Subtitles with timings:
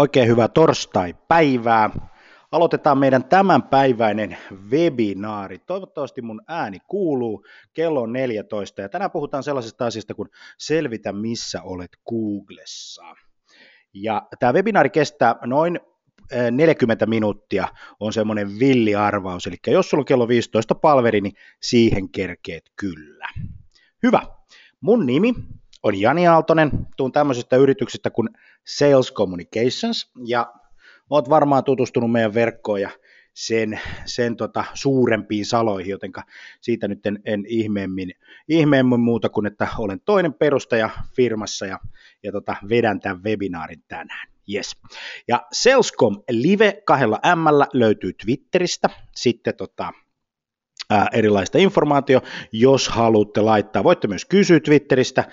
[0.00, 1.90] Oikein hyvää torstai-päivää.
[2.52, 4.36] Aloitetaan meidän tämänpäiväinen
[4.70, 5.58] webinaari.
[5.58, 7.44] Toivottavasti mun ääni kuuluu.
[7.72, 10.28] Kello on 14 ja tänään puhutaan sellaisesta asiasta kuin
[10.58, 13.02] selvitä missä olet Googlessa.
[13.94, 15.80] Ja tämä webinaari kestää noin
[16.50, 17.68] 40 minuuttia
[18.00, 23.28] on semmoinen villiarvaus, eli jos sulla on kello 15 palveri, niin siihen kerkeet kyllä.
[24.02, 24.22] Hyvä.
[24.80, 25.34] Mun nimi
[25.82, 28.28] on Jani Aaltonen, tuun tämmöisestä yrityksestä kuin
[28.66, 30.52] Sales Communications, ja
[31.10, 32.90] oot varmaan tutustunut meidän verkkoon ja
[33.34, 36.12] sen, sen tota suurempiin saloihin, joten
[36.60, 38.10] siitä nyt en, en ihmeemmin,
[38.48, 41.78] ihmeemmin muuta kuin, että olen toinen perustaja firmassa ja,
[42.22, 44.28] ja tota, vedän tämän webinaarin tänään.
[44.54, 44.76] Yes.
[45.28, 49.92] Ja Salescom Live kahdella M löytyy Twitteristä, sitten tota,
[51.12, 52.20] erilaista informaatio,
[52.52, 53.84] jos haluatte laittaa.
[53.84, 55.24] Voitte myös kysyä Twitteristä,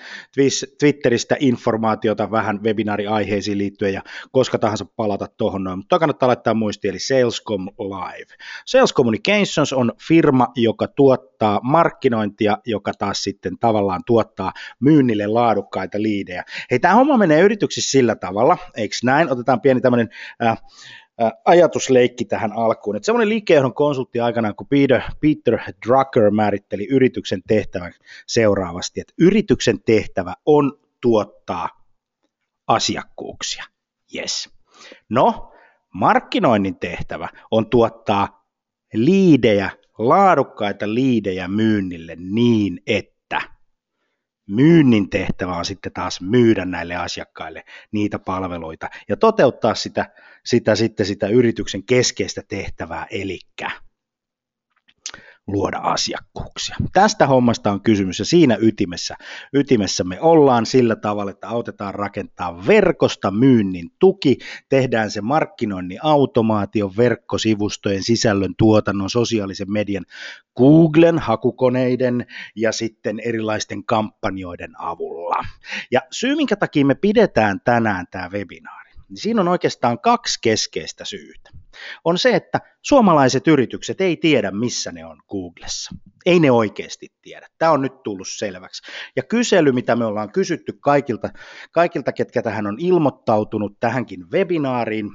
[0.78, 4.02] Twitteristä informaatiota vähän webinaariaiheisiin liittyen ja
[4.32, 8.34] koska tahansa palata tuohon noin, mutta kannattaa laittaa muisti, eli Salescom Live.
[8.66, 16.44] Sales Communications on firma, joka tuottaa markkinointia, joka taas sitten tavallaan tuottaa myynnille laadukkaita liidejä.
[16.70, 19.32] Hei, tämä homma menee yrityksissä sillä tavalla, eikö näin?
[19.32, 20.08] Otetaan pieni tämmöinen
[20.42, 20.58] äh,
[21.44, 22.96] ajatusleikki tähän alkuun.
[22.96, 27.92] Että semmoinen liikkeenjohdon konsultti aikanaan, kun Peter, Peter Drucker määritteli yrityksen tehtävän
[28.26, 31.68] seuraavasti, että yrityksen tehtävä on tuottaa
[32.66, 33.64] asiakkuuksia.
[34.14, 34.50] Yes.
[35.08, 35.52] No,
[35.94, 38.48] markkinoinnin tehtävä on tuottaa
[38.94, 43.17] liidejä, laadukkaita liidejä myynnille niin, että
[44.48, 50.10] myynnin tehtävä on sitten taas myydä näille asiakkaille niitä palveluita ja toteuttaa sitä,
[50.44, 53.38] sitä, sitten sitä yrityksen keskeistä tehtävää, eli
[55.48, 56.76] luoda asiakkuuksia.
[56.92, 59.16] Tästä hommasta on kysymys ja siinä ytimessä,
[59.52, 66.96] ytimessä me ollaan sillä tavalla, että autetaan rakentaa verkosta myynnin tuki, tehdään se markkinoinnin automaation,
[66.96, 70.04] verkkosivustojen, sisällön tuotannon, sosiaalisen median,
[70.56, 75.44] Googlen, hakukoneiden ja sitten erilaisten kampanjoiden avulla.
[75.90, 81.04] Ja syy, minkä takia me pidetään tänään tämä webinaari, niin siinä on oikeastaan kaksi keskeistä
[81.04, 81.50] syytä.
[82.04, 85.90] On se, että suomalaiset yritykset ei tiedä, missä ne on Googlessa.
[86.26, 87.46] Ei ne oikeasti tiedä.
[87.58, 88.82] Tämä on nyt tullut selväksi.
[89.16, 91.30] Ja kysely, mitä me ollaan kysytty kaikilta,
[91.72, 95.10] kaikilta ketkä tähän on ilmoittautunut tähänkin webinaariin,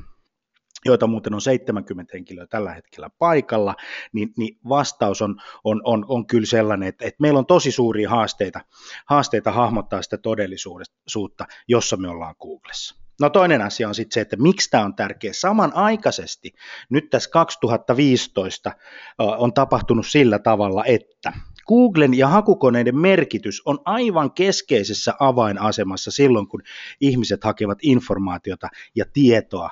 [0.86, 3.76] joita muuten on 70 henkilöä tällä hetkellä paikalla,
[4.14, 8.10] niin, niin vastaus on, on, on, on kyllä sellainen, että, että meillä on tosi suuria
[8.10, 8.60] haasteita,
[9.06, 13.03] haasteita hahmottaa sitä todellisuutta, jossa me ollaan Googlessa.
[13.22, 15.34] No toinen asia on sitten se, että miksi tämä on tärkeä.
[15.34, 16.54] Samanaikaisesti
[16.90, 18.72] nyt tässä 2015
[19.18, 21.34] on tapahtunut sillä tavalla, että
[21.68, 26.62] Googlen ja hakukoneiden merkitys on aivan keskeisessä avainasemassa silloin, kun
[27.02, 29.70] ihmiset hakevat informaatiota ja tietoa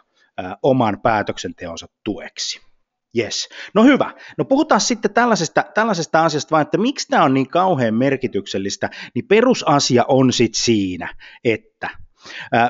[0.63, 2.62] oman päätöksenteonsa tueksi.
[3.18, 3.50] Yes.
[3.74, 4.13] No hyvä.
[4.38, 9.28] No puhutaan sitten tällaisesta, tällaisesta asiasta vaan, että miksi tämä on niin kauhean merkityksellistä, niin
[9.28, 11.90] perusasia on sitten siinä, että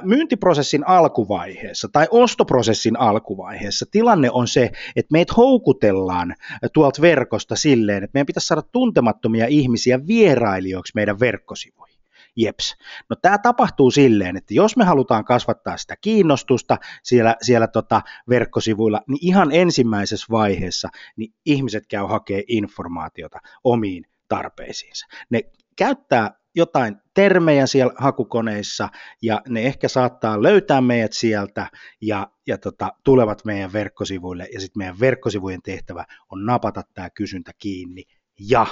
[0.04, 6.36] Myyntiprosessin alkuvaiheessa tai ostoprosessin alkuvaiheessa tilanne on se, että meitä houkutellaan
[6.74, 12.02] tuolta verkosta silleen, että meidän pitäisi saada tuntemattomia ihmisiä vierailijoiksi meidän verkkosivuihin.
[12.36, 12.76] Jeps.
[13.10, 19.02] No tämä tapahtuu silleen, että jos me halutaan kasvattaa sitä kiinnostusta siellä, siellä tota verkkosivuilla,
[19.08, 25.08] niin ihan ensimmäisessä vaiheessa niin ihmiset käy hakemaan informaatiota omiin tarpeisiinsa.
[25.30, 25.42] Ne
[25.76, 28.90] käyttää jotain termejä siellä hakukoneissa
[29.22, 31.68] ja ne ehkä saattaa löytää meidät sieltä
[32.02, 37.52] ja, ja tota, tulevat meidän verkkosivuille ja sitten meidän verkkosivujen tehtävä on napata tämä kysyntä
[37.58, 38.04] kiinni
[38.40, 38.66] ja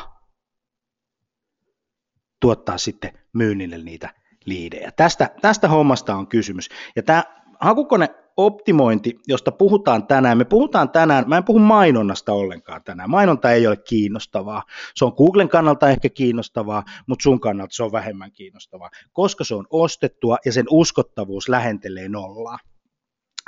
[2.39, 4.13] tuottaa sitten myynnille niitä
[4.45, 4.91] liidejä.
[4.91, 6.69] Tästä, tästä hommasta on kysymys.
[6.95, 7.23] Ja tämä
[7.59, 13.51] hakukone optimointi, josta puhutaan tänään, me puhutaan tänään, mä en puhu mainonnasta ollenkaan tänään, mainonta
[13.51, 14.63] ei ole kiinnostavaa,
[14.95, 19.55] se on Googlen kannalta ehkä kiinnostavaa, mutta sun kannalta se on vähemmän kiinnostavaa, koska se
[19.55, 22.57] on ostettua ja sen uskottavuus lähentelee nollaa.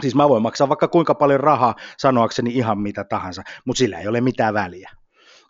[0.01, 4.07] Siis mä voin maksaa vaikka kuinka paljon rahaa sanoakseni ihan mitä tahansa, mutta sillä ei
[4.07, 4.91] ole mitään väliä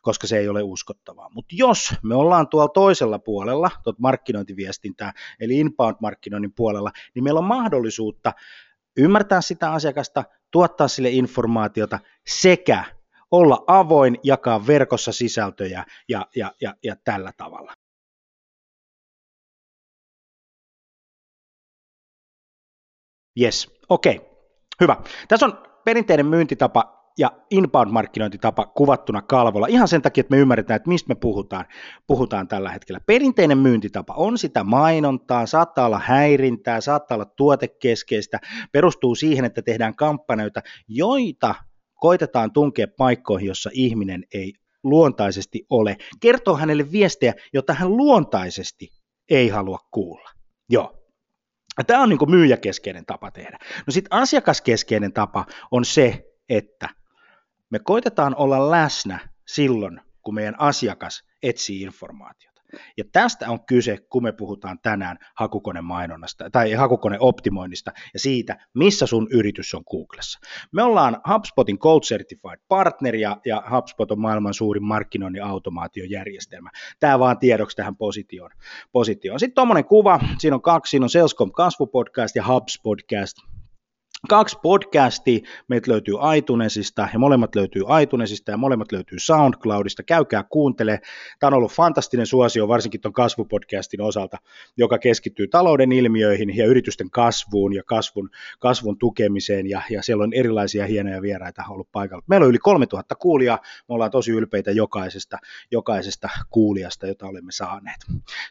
[0.01, 1.29] koska se ei ole uskottavaa.
[1.29, 7.45] Mutta jos me ollaan tuolla toisella puolella, tuot markkinointiviestintää, eli inbound-markkinoinnin puolella, niin meillä on
[7.45, 8.33] mahdollisuutta
[8.97, 12.83] ymmärtää sitä asiakasta, tuottaa sille informaatiota sekä
[13.31, 17.73] olla avoin, jakaa verkossa sisältöjä ja, ja, ja, ja tällä tavalla.
[23.41, 24.29] Yes, okei, okay.
[24.81, 24.95] hyvä.
[25.27, 30.89] Tässä on perinteinen myyntitapa ja inbound-markkinointitapa kuvattuna kalvolla ihan sen takia, että me ymmärretään, että
[30.89, 31.65] mistä me puhutaan,
[32.07, 32.99] puhutaan tällä hetkellä.
[33.05, 38.39] Perinteinen myyntitapa on sitä mainontaa, saattaa olla häirintää, saattaa olla tuotekeskeistä,
[38.71, 41.55] perustuu siihen, että tehdään kampanjoita, joita
[41.95, 44.53] koitetaan tunkea paikkoihin, jossa ihminen ei
[44.83, 45.97] luontaisesti ole.
[46.19, 48.89] Kertoo hänelle viestejä, jota hän luontaisesti
[49.29, 50.29] ei halua kuulla.
[50.69, 50.97] Joo.
[51.87, 53.57] Tämä on niin myyjäkeskeinen tapa tehdä.
[53.87, 56.89] No sitten asiakaskeskeinen tapa on se, että
[57.71, 62.51] me koitetaan olla läsnä silloin, kun meidän asiakas etsii informaatiota.
[62.97, 69.27] Ja tästä on kyse, kun me puhutaan tänään hakukonemainonnasta tai hakukoneoptimoinnista ja siitä, missä sun
[69.31, 70.39] yritys on Googlessa.
[70.71, 76.69] Me ollaan HubSpotin Gold Certified Partner ja, ja HubSpot on maailman suurin markkinoinnin automaatiojärjestelmä.
[76.99, 78.51] Tämä vaan tiedoksi tähän positioon.
[78.91, 79.39] positioon.
[79.39, 83.37] Sitten tuommoinen kuva, siinä on kaksi, siinä on Salescom kasvupodcast ja HubSpodcast
[84.29, 90.99] kaksi podcastia, meitä löytyy iTunesista ja molemmat löytyy iTunesista ja molemmat löytyy SoundCloudista, käykää kuuntele.
[91.39, 94.37] Tämä on ollut fantastinen suosio varsinkin tuon kasvupodcastin osalta,
[94.77, 98.29] joka keskittyy talouden ilmiöihin ja yritysten kasvuun ja kasvun,
[98.59, 102.23] kasvun tukemiseen ja, ja siellä on erilaisia hienoja vieraita ollut paikalla.
[102.27, 103.59] Meillä on yli 3000 kuulijaa,
[103.89, 105.37] me ollaan tosi ylpeitä jokaisesta,
[105.71, 107.97] jokaisesta kuulijasta, jota olemme saaneet.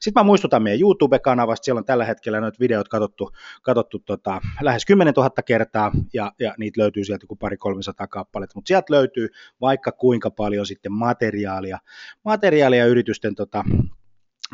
[0.00, 3.30] Sitten mä muistutan meidän YouTube-kanavasta, siellä on tällä hetkellä noita videot katsottu,
[3.62, 8.06] katsottu tota, lähes 10 000 kertaa, kertaa, ja, ja niitä löytyy sieltä kuin pari 300
[8.06, 9.28] kappaletta, mutta sieltä löytyy
[9.60, 11.78] vaikka kuinka paljon sitten materiaalia,
[12.24, 13.64] materiaalia yritysten tota,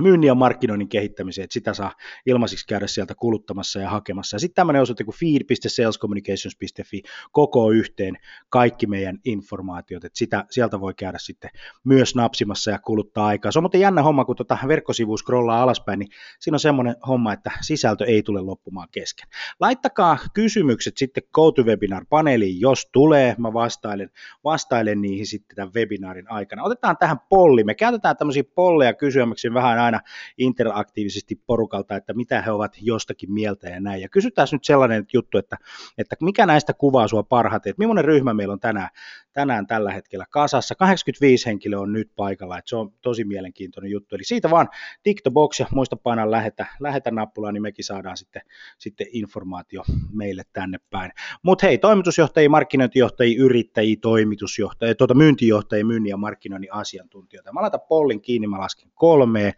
[0.00, 1.92] myynnin ja markkinoinnin kehittämiseen, että sitä saa
[2.26, 4.34] ilmaisiksi käydä sieltä kuluttamassa ja hakemassa.
[4.34, 7.02] Ja sitten tämmöinen osoite kuin feed.salescommunications.fi
[7.32, 8.16] koko yhteen
[8.48, 11.50] kaikki meidän informaatiot, että sitä, sieltä voi käydä sitten
[11.84, 13.52] myös napsimassa ja kuluttaa aikaa.
[13.52, 16.08] Se on muuten jännä homma, kun tuota verkkosivu scrollaa alaspäin, niin
[16.40, 19.28] siinä on semmoinen homma, että sisältö ei tule loppumaan kesken.
[19.60, 24.10] Laittakaa kysymykset sitten GoToWebinar-paneeliin, jos tulee, mä vastailen,
[24.44, 26.62] vastailen niihin sitten tämän webinaarin aikana.
[26.62, 30.00] Otetaan tähän polli, me käytetään tämmöisiä polleja kysymäksi vähän aina
[30.38, 34.02] interaktiivisesti porukalta, että mitä he ovat jostakin mieltä ja näin.
[34.02, 35.56] Ja kysytään nyt sellainen juttu, että,
[35.98, 38.88] että mikä näistä kuvaa sua parhaiten, että millainen ryhmä meillä on tänään,
[39.32, 40.74] tänään tällä hetkellä kasassa.
[40.74, 44.14] 85 henkilöä on nyt paikalla, että se on tosi mielenkiintoinen juttu.
[44.14, 44.68] Eli siitä vaan
[45.02, 48.42] TikTok ja muista painaa lähetä, lähetä nappulaa, niin mekin saadaan sitten,
[48.78, 51.12] sitten informaatio meille tänne päin.
[51.42, 57.52] Mutta hei, toimitusjohtajia, markkinointijohtajia, yrittäjiä, toimitusjohtajia, tuota myyntijohtajia, myynnin ja markkinoinnin asiantuntijoita.
[57.52, 59.52] Mä laitan pollin kiinni, mä lasken kolmeen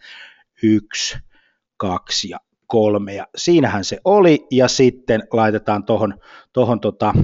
[0.63, 1.19] yksi,
[1.77, 3.15] kaksi ja kolme.
[3.15, 6.15] Ja siinähän se oli, ja sitten laitetaan tuohon
[6.53, 7.15] tohon tota,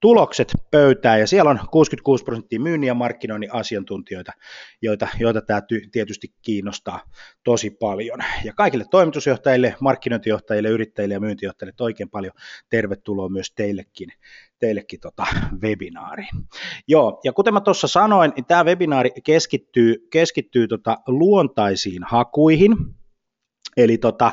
[0.00, 4.32] tulokset pöytään, ja siellä on 66 prosenttia myynnin ja markkinoinnin asiantuntijoita,
[4.82, 7.00] joita, joita tämä ty- tietysti kiinnostaa
[7.44, 8.18] tosi paljon.
[8.44, 12.32] Ja kaikille toimitusjohtajille, markkinointijohtajille, yrittäjille ja myyntijohtajille oikein paljon
[12.68, 14.12] tervetuloa myös teillekin,
[14.58, 15.26] teillekin tota
[15.62, 16.28] webinaariin.
[16.88, 22.76] Joo, ja kuten mä tuossa sanoin, niin tämä webinaari keskittyy, keskittyy tota luontaisiin hakuihin,
[23.76, 24.32] Eli, tota,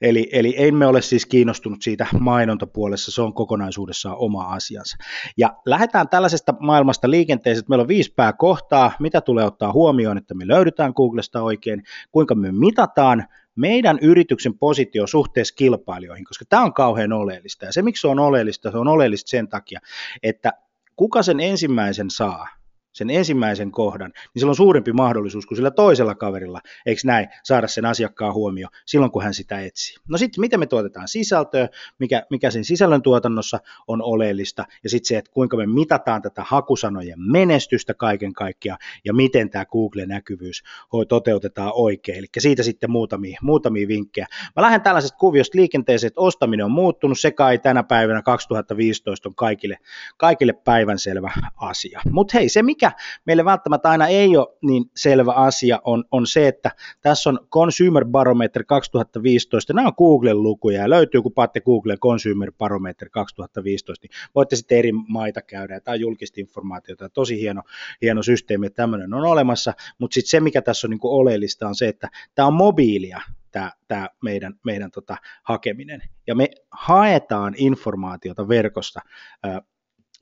[0.00, 4.96] eli, eli ei me ole siis kiinnostunut siitä mainontapuolessa, se on kokonaisuudessaan oma asiansa.
[5.36, 10.34] Ja lähdetään tällaisesta maailmasta liikenteeseen, että meillä on viisi pääkohtaa, mitä tulee ottaa huomioon, että
[10.34, 16.74] me löydetään Googlesta oikein, kuinka me mitataan meidän yrityksen positio suhteessa kilpailijoihin, koska tämä on
[16.74, 17.64] kauhean oleellista.
[17.64, 19.80] Ja se, miksi se on oleellista, se on oleellista sen takia,
[20.22, 20.52] että
[20.96, 22.48] kuka sen ensimmäisen saa,
[22.92, 27.68] sen ensimmäisen kohdan, niin sillä on suurempi mahdollisuus kuin sillä toisella kaverilla, eikö näin, saada
[27.68, 29.96] sen asiakkaan huomio silloin, kun hän sitä etsii.
[30.08, 31.68] No sitten, miten me tuotetaan sisältöä,
[31.98, 33.58] mikä, mikä sen sisällön tuotannossa
[33.88, 39.14] on oleellista, ja sitten se, että kuinka me mitataan tätä hakusanojen menestystä kaiken kaikkiaan, ja
[39.14, 40.62] miten tämä Google-näkyvyys
[41.08, 42.18] toteutetaan oikein.
[42.18, 44.26] Eli siitä sitten muutamia, muutamia vinkkejä.
[44.56, 49.34] Mä lähden tällaisesta kuviosta liikenteeseen, että ostaminen on muuttunut, se kai tänä päivänä 2015 on
[49.34, 49.78] kaikille,
[50.16, 52.00] kaikille päivänselvä asia.
[52.10, 52.92] Mutta hei, se mikä mikä
[53.24, 56.70] meille välttämättä aina ei ole niin selvä asia, on, on se, että
[57.00, 62.52] tässä on Consumer Barometer 2015, nämä on Googlen lukuja, ja löytyy, kun paatte Googlen Consumer
[62.58, 67.62] Barometer 2015, niin voitte sitten eri maita käydä, tämä on julkista informaatiota, tosi hieno,
[68.02, 71.68] hieno systeemi, että tämmöinen on olemassa, mutta sitten se, mikä tässä on niin kuin oleellista,
[71.68, 73.20] on se, että tämä on mobiilia,
[73.50, 76.02] tämä, tämä meidän, meidän tota, hakeminen.
[76.26, 79.00] Ja me haetaan informaatiota verkosta,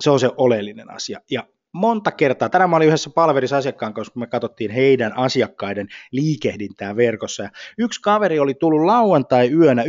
[0.01, 1.21] se on se oleellinen asia.
[1.31, 2.49] Ja monta kertaa.
[2.49, 7.43] Tänään mä olin yhdessä palverissa asiakkaan kanssa, kun me katsottiin heidän asiakkaiden liikehdintää verkossa.
[7.43, 9.89] Ja yksi kaveri oli tullut lauantai yönä 1.35,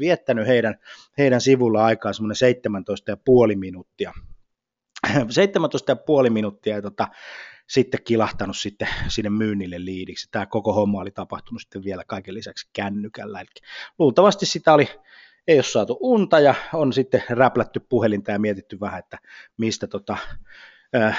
[0.00, 0.74] viettänyt heidän,
[1.18, 2.36] heidän sivulla aikaa semmoinen
[3.52, 4.12] 17,5 minuuttia.
[5.06, 7.08] 17,5 minuuttia ja tota,
[7.66, 10.28] sitten kilahtanut sitten sinne myynnille liidiksi.
[10.30, 13.40] Tämä koko homma oli tapahtunut sitten vielä kaiken lisäksi kännykällä.
[13.40, 13.48] Eli
[13.98, 14.88] luultavasti sitä oli
[15.48, 19.18] ei ole saatu unta ja on sitten räplätty puhelinta ja mietitty vähän, että
[19.58, 20.16] mistä tota,
[20.96, 21.18] Äh,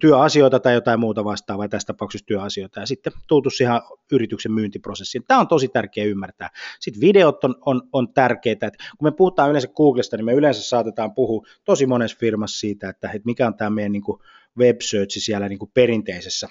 [0.00, 3.80] työasioita tai jotain muuta vastaavaa, tässä tapauksessa työasioita, ja sitten tultu siihen
[4.12, 5.24] yrityksen myyntiprosessiin.
[5.28, 6.50] Tämä on tosi tärkeä ymmärtää.
[6.80, 10.62] Sitten videot on, on, on tärkeitä, että kun me puhutaan yleensä Googlesta, niin me yleensä
[10.62, 14.20] saatetaan puhua tosi monessa firmassa siitä, että, että mikä on tämä meidän niin kuin
[14.58, 16.48] web search siellä niin kuin perinteisessä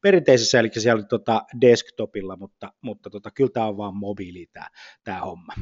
[0.00, 4.68] perinteisessä, eli siellä tota desktopilla, mutta, mutta tota, kyllä tämä on vaan mobiili tämä,
[5.04, 5.52] tämä homma.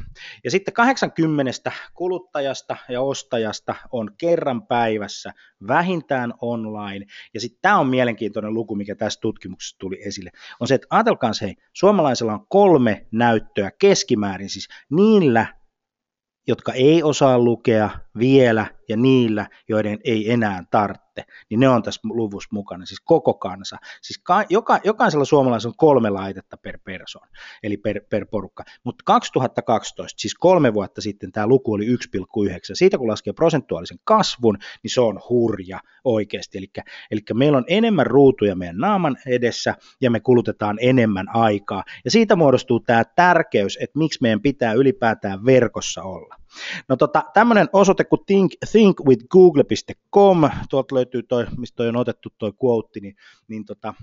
[0.43, 5.33] Ja sitten 80 kuluttajasta ja ostajasta on kerran päivässä
[5.67, 10.75] vähintään online, ja sitten tämä on mielenkiintoinen luku, mikä tässä tutkimuksessa tuli esille, on se,
[10.75, 15.57] että ajatelkaa hei, suomalaisella on kolme näyttöä keskimäärin, siis niillä
[16.47, 22.01] jotka ei osaa lukea vielä ja niillä, joiden ei enää tarvitse, niin ne on tässä
[22.03, 23.77] luvussa mukana, siis koko kansa.
[24.01, 27.27] Siis ka- joka, jokaisella suomalaisella on kolme laitetta per person,
[27.63, 28.63] eli per, per porukka.
[28.83, 31.93] Mutta 2012, siis kolme vuotta sitten, tämä luku oli 1,9.
[32.73, 36.57] Siitä kun laskee prosentuaalisen kasvun, niin se on hurja oikeasti.
[36.57, 36.67] Eli,
[37.11, 41.83] eli meillä on enemmän ruutuja meidän naaman edessä, ja me kulutetaan enemmän aikaa.
[42.05, 46.36] Ja siitä muodostuu tämä tärkeys, että miksi meidän pitää ylipäätään verkossa olla.
[46.89, 52.53] No tota, tämmöinen osoite kuin think, thinkwithgoogle.com, tuolta löytyy toi, mistä toi on otettu toi
[52.63, 53.15] quote, niin,
[53.47, 53.93] niin tota,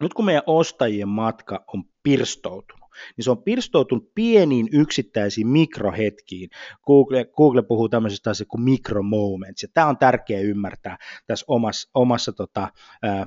[0.00, 6.50] nyt kun meidän ostajien matka on pirstoutunut, niin se on pirstoutunut pieniin yksittäisiin mikrohetkiin.
[6.86, 12.32] Google, Google puhuu tämmöisestä asiasta kuin micromoments, ja tämä on tärkeää ymmärtää tässä omassa, omassa
[12.32, 12.68] tota,
[13.02, 13.26] ää,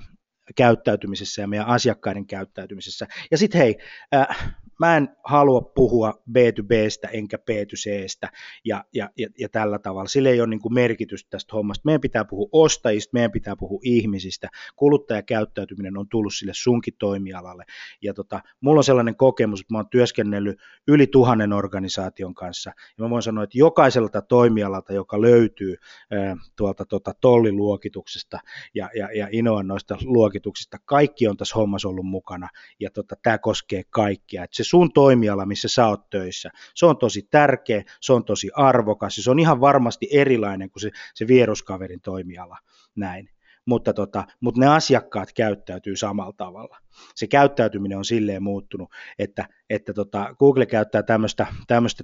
[0.56, 3.08] käyttäytymisessä ja meidän asiakkaiden käyttäytymisessä.
[3.32, 3.77] Ja sitten hei,
[4.16, 8.30] äh, mä en halua puhua B2Bstä enkä B2Cstä
[8.66, 10.08] ja, ja, ja, ja tällä tavalla.
[10.08, 11.82] Sillä ei ole niin kuin merkitystä tästä hommasta.
[11.86, 14.50] Meidän pitää puhua ostajista, meidän pitää puhua ihmisistä.
[14.76, 17.66] Kuluttajakäyttäytyminen on tullut sille sunkin toimialalle.
[18.02, 22.72] Ja tota, mulla on sellainen kokemus, että mä oon työskennellyt yli tuhannen organisaation kanssa.
[22.98, 25.76] Ja mä voin sanoa, että jokaiselta toimialalta, joka löytyy
[26.14, 28.40] äh, tuolta tota, tolliluokituksesta
[28.76, 32.50] ja, ja, ja Inoan noista luokituksista, kaikki on tässä hommassa ollut mukana.
[32.80, 34.44] Ja tota, tämä koskee kaikkia.
[34.44, 38.50] Et se sun toimiala, missä sä oot töissä, se on tosi tärkeä, se on tosi
[38.56, 42.58] arvokas ja se on ihan varmasti erilainen kuin se, se vieruskaverin toimiala.
[42.96, 43.30] Näin.
[43.66, 46.78] Mutta, tota, mutta ne asiakkaat käyttäytyy samalla tavalla.
[47.16, 51.48] Se käyttäytyminen on silleen muuttunut, että, että tota, Google käyttää tämmöistä,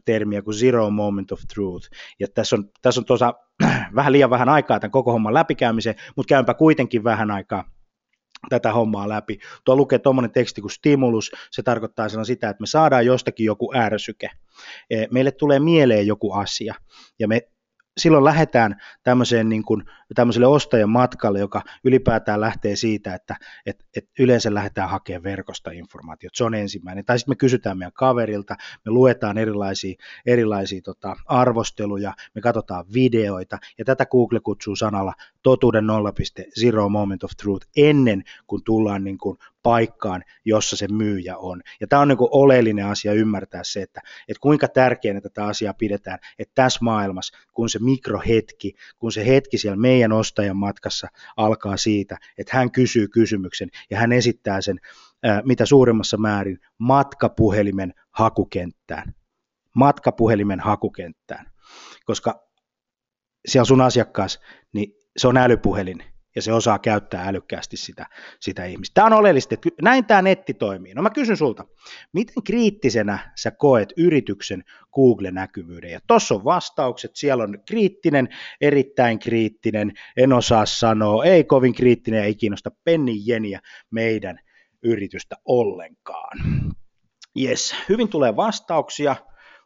[0.05, 1.89] termiä kuin zero moment of truth.
[2.19, 3.33] Ja tässä on, tässä on tosa,
[3.95, 7.63] vähän liian vähän aikaa tämän koko homman läpikäymiseen, mutta käympä kuitenkin vähän aikaa
[8.49, 9.39] tätä hommaa läpi.
[9.63, 14.29] Tuo lukee tuommoinen teksti kuin stimulus, se tarkoittaa sitä, että me saadaan jostakin joku ärsyke.
[14.89, 16.75] E, meille tulee mieleen joku asia,
[17.19, 17.41] ja me
[17.97, 19.83] silloin lähdetään tämmöiseen niin kuin,
[20.15, 23.35] tämmöiselle ostajan matkalle, joka ylipäätään lähtee siitä, että
[23.65, 26.37] et, et yleensä lähdetään hakemaan verkosta informaatiota.
[26.37, 27.05] Se on ensimmäinen.
[27.05, 29.95] Tai sitten me kysytään meidän kaverilta, me luetaan erilaisia,
[30.25, 35.83] erilaisia tota, arvosteluja, me katsotaan videoita, ja tätä Google kutsuu sanalla totuuden
[36.83, 41.61] 0.0 moment of truth ennen kuin tullaan niin kuin paikkaan, jossa se myyjä on.
[41.81, 46.19] Ja tämä on niin oleellinen asia ymmärtää se, että, että kuinka tärkeänä tätä asiaa pidetään,
[46.39, 52.17] että tässä maailmassa, kun se mikrohetki, kun se hetki siellä meidän ostajan matkassa alkaa siitä,
[52.37, 54.79] että hän kysyy kysymyksen ja hän esittää sen
[55.43, 59.13] mitä suurimmassa määrin matkapuhelimen hakukenttään.
[59.75, 61.45] Matkapuhelimen hakukenttään.
[62.05, 62.47] Koska
[63.45, 64.39] siellä sun asiakkaas,
[64.73, 66.03] niin se on älypuhelin
[66.35, 68.05] ja se osaa käyttää älykkäästi sitä,
[68.39, 68.93] sitä ihmistä.
[68.93, 70.93] Tämä on oleellista, että näin tämä netti toimii.
[70.93, 71.65] No mä kysyn sulta,
[72.13, 74.63] miten kriittisenä sä koet yrityksen
[74.93, 75.91] Google-näkyvyyden?
[75.91, 78.29] Ja tuossa on vastaukset, siellä on kriittinen,
[78.61, 83.59] erittäin kriittinen, en osaa sanoa, ei kovin kriittinen, ei kiinnosta pennin jeniä
[83.91, 84.39] meidän
[84.83, 86.37] yritystä ollenkaan.
[87.41, 89.15] Yes, hyvin tulee vastauksia,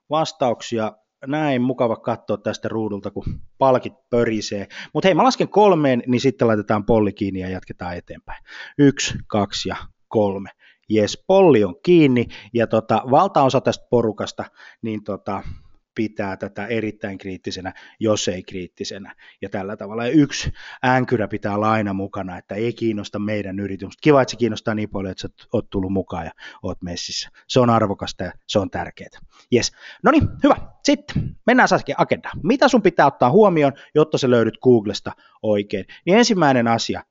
[0.09, 0.91] vastauksia
[1.25, 3.25] näin mukava katsoa tästä ruudulta, kun
[3.57, 4.67] palkit pörisee.
[4.93, 8.43] Mutta hei, mä lasken kolmeen, niin sitten laitetaan polli kiinni ja jatketaan eteenpäin.
[8.77, 9.75] Yksi, kaksi ja
[10.07, 10.49] kolme.
[10.89, 14.45] Jes, polli on kiinni ja tota, valtaosa tästä porukasta,
[14.81, 15.43] niin tota,
[15.97, 19.15] pitää tätä erittäin kriittisenä, jos ei kriittisenä.
[19.41, 20.51] Ja tällä tavalla ja yksi
[20.85, 23.97] änkyrä pitää olla aina mukana, että ei kiinnosta meidän yritys.
[24.01, 26.31] Kiva, että se kiinnostaa niin paljon, että sä oot tullut mukaan ja
[26.63, 27.29] oot messissä.
[27.47, 29.09] Se on arvokasta ja se on tärkeää.
[29.53, 29.71] Yes.
[30.03, 30.55] No niin, hyvä.
[30.83, 32.39] Sitten mennään Saskia agendaan.
[32.43, 35.11] Mitä sun pitää ottaa huomioon, jotta sä löydyt Googlesta
[35.41, 35.85] oikein?
[36.05, 37.03] Niin ensimmäinen asia,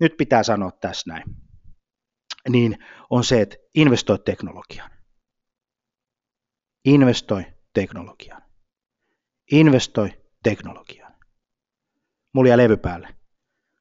[0.00, 1.24] nyt pitää sanoa tässä näin,
[2.48, 2.78] niin
[3.10, 4.90] on se, että investoi teknologiaan.
[6.84, 7.44] Investoi
[7.80, 8.42] teknologiaan.
[9.52, 10.10] Investoi
[10.42, 11.14] teknologiaan.
[12.32, 13.08] Mulla levy päälle,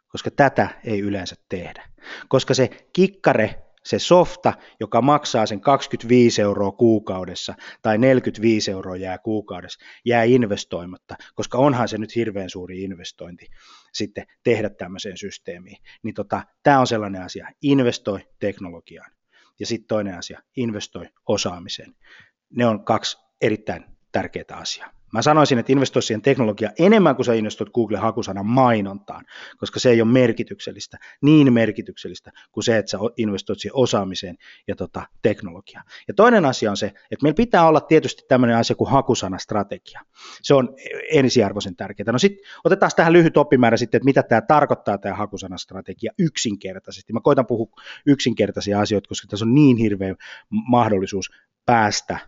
[0.07, 1.89] koska tätä ei yleensä tehdä.
[2.27, 9.17] Koska se kikkare se softa, joka maksaa sen 25 euroa kuukaudessa tai 45 euroa jää
[9.17, 13.47] kuukaudessa, jää investoimatta, koska onhan se nyt hirveän suuri investointi
[13.93, 15.77] sitten tehdä tämmöiseen systeemiin.
[16.03, 19.11] Niin tota, tämä on sellainen asia, investoi teknologiaan.
[19.59, 21.95] Ja sitten toinen asia, investoi osaamiseen.
[22.49, 24.97] Ne on kaksi erittäin tärkeää asiaa.
[25.13, 29.25] Mä sanoisin, että investoi siihen teknologiaan enemmän kuin sä investoit Google-hakusanan mainontaan,
[29.57, 34.75] koska se ei ole merkityksellistä, niin merkityksellistä kuin se, että sä investoit siihen osaamiseen ja
[34.75, 35.85] tota, teknologiaan.
[36.07, 40.01] Ja toinen asia on se, että meillä pitää olla tietysti tämmöinen asia kuin hakusanastrategia.
[40.41, 40.75] Se on
[41.11, 42.11] ensiarvoisen tärkeää.
[42.11, 47.13] No sitten otetaan tähän lyhyt oppimäärä sitten, että mitä tämä tarkoittaa tämä hakusanastrategia yksinkertaisesti.
[47.13, 47.67] Mä koitan puhua
[48.05, 50.15] yksinkertaisia asioita, koska tässä on niin hirveä
[50.49, 51.31] mahdollisuus
[51.65, 52.19] päästä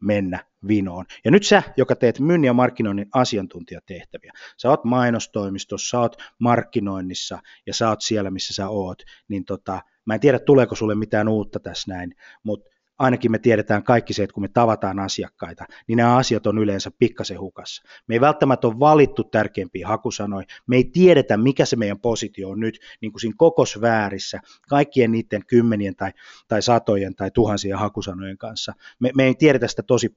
[0.00, 1.04] mennä vinoon.
[1.24, 7.38] Ja nyt sä, joka teet myynnin ja markkinoinnin asiantuntijatehtäviä, sä oot mainostoimistossa, sä oot markkinoinnissa
[7.66, 11.28] ja sä oot siellä, missä sä oot, niin tota, mä en tiedä, tuleeko sulle mitään
[11.28, 15.96] uutta tässä näin, mutta ainakin me tiedetään kaikki se, että kun me tavataan asiakkaita, niin
[15.96, 17.82] nämä asiat on yleensä pikkasen hukassa.
[18.06, 22.60] Me ei välttämättä ole valittu tärkeimpiä hakusanoja, me ei tiedetä, mikä se meidän positio on
[22.60, 26.10] nyt niin kuin siinä koko sfäärissä, kaikkien niiden kymmenien tai,
[26.48, 28.72] tai satojen tai tuhansien hakusanojen kanssa.
[29.00, 30.16] Me, me ei tiedetä sitä tosi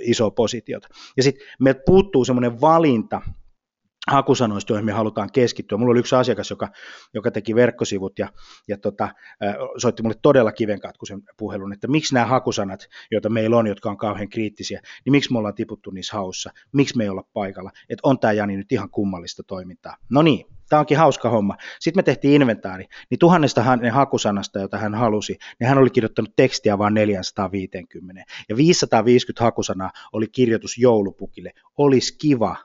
[0.00, 0.88] isoa positiota.
[1.16, 3.22] Ja sitten meiltä puuttuu semmoinen valinta,
[4.10, 5.78] hakusanoista, joihin me halutaan keskittyä.
[5.78, 6.68] Mulla oli yksi asiakas, joka,
[7.14, 8.28] joka teki verkkosivut ja,
[8.68, 9.08] ja tota,
[9.78, 14.28] soitti mulle todella kivenkatkuisen puhelun, että miksi nämä hakusanat, joita meillä on, jotka on kauhean
[14.28, 18.18] kriittisiä, niin miksi me ollaan tiputtu niissä haussa, miksi me ei olla paikalla, että on
[18.18, 19.96] tämä Jani nyt ihan kummallista toimintaa.
[20.10, 21.56] No niin, tämä onkin hauska homma.
[21.80, 26.36] Sitten me tehtiin inventaari, niin tuhannesta hänen hakusanasta, jota hän halusi, niin hän oli kirjoittanut
[26.36, 28.24] tekstiä vain 450.
[28.48, 31.52] Ja 550 hakusanaa oli kirjoitus joulupukille.
[31.78, 32.56] Olisi kiva,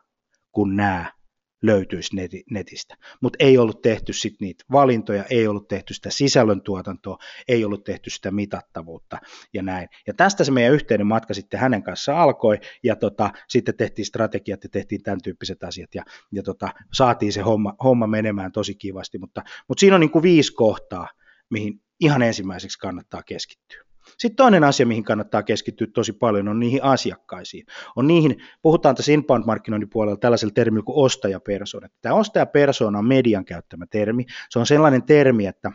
[0.51, 1.17] kun nämä
[1.62, 2.16] löytyisi
[2.52, 2.96] netistä.
[3.22, 8.10] Mutta ei ollut tehty sit niitä valintoja, ei ollut tehty sitä sisällöntuotantoa, ei ollut tehty
[8.10, 9.18] sitä mitattavuutta
[9.54, 9.90] ja näin.
[10.08, 14.64] Ja tästä se meidän yhteinen matka sitten hänen kanssa alkoi ja tota, sitten tehtiin strategiat
[14.64, 19.18] ja tehtiin tämän tyyppiset asiat ja, ja tota, saatiin se homma, homma menemään tosi kivasti,
[19.18, 21.08] mutta, mutta siinä on niin kuin viisi kohtaa,
[21.50, 23.87] mihin ihan ensimmäiseksi kannattaa keskittyä.
[24.18, 27.66] Sitten toinen asia, mihin kannattaa keskittyä tosi paljon, on niihin asiakkaisiin.
[27.96, 31.88] On niihin, puhutaan tässä inbound-markkinoinnin puolella tällaisella termillä kuin ostajapersona.
[32.02, 34.25] Tämä ostajapersona on median käyttämä termi.
[34.50, 35.72] Se on sellainen termi, että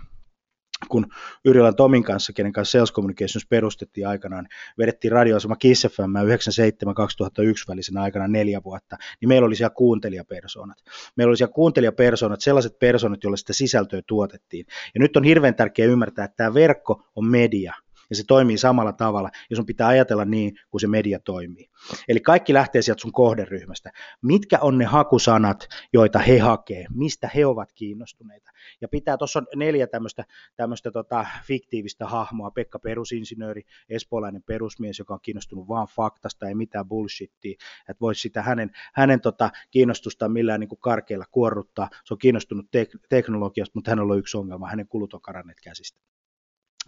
[0.89, 1.07] kun
[1.45, 8.03] Yrjölän Tomin kanssa, kenen kanssa Sales Communications perustettiin aikanaan, vedettiin radioasema Kiss FM 97-2001 välisenä
[8.03, 10.79] aikana neljä vuotta, niin meillä oli siellä kuuntelijapersonat.
[11.17, 14.67] Meillä oli siellä kuuntelijapersonat, sellaiset personat, joille sitä sisältöä tuotettiin.
[14.95, 17.75] Ja nyt on hirveän tärkeää ymmärtää, että tämä verkko on media,
[18.13, 21.69] ja se toimii samalla tavalla, ja sun pitää ajatella niin, kuin se media toimii.
[22.09, 23.91] Eli kaikki lähtee sieltä sun kohderyhmästä.
[24.23, 28.51] Mitkä on ne hakusanat, joita he hakee, mistä he ovat kiinnostuneita.
[28.81, 30.25] Ja pitää, tuossa on neljä tämmöistä,
[30.57, 36.89] tämmöistä tota, fiktiivistä hahmoa, Pekka perusinsinööri, espoolainen perusmies, joka on kiinnostunut vaan faktasta, ei mitään
[36.89, 37.57] bullshittia,
[37.89, 41.89] että voisi sitä hänen, hänen tota, kiinnostustaan millään niin kuin karkeilla kuorruttaa.
[42.05, 46.01] Se on kiinnostunut tek- teknologiasta, mutta hänellä on yksi ongelma, hänen kulut on karanneet käsistä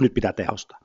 [0.01, 0.79] nyt pitää tehostaa,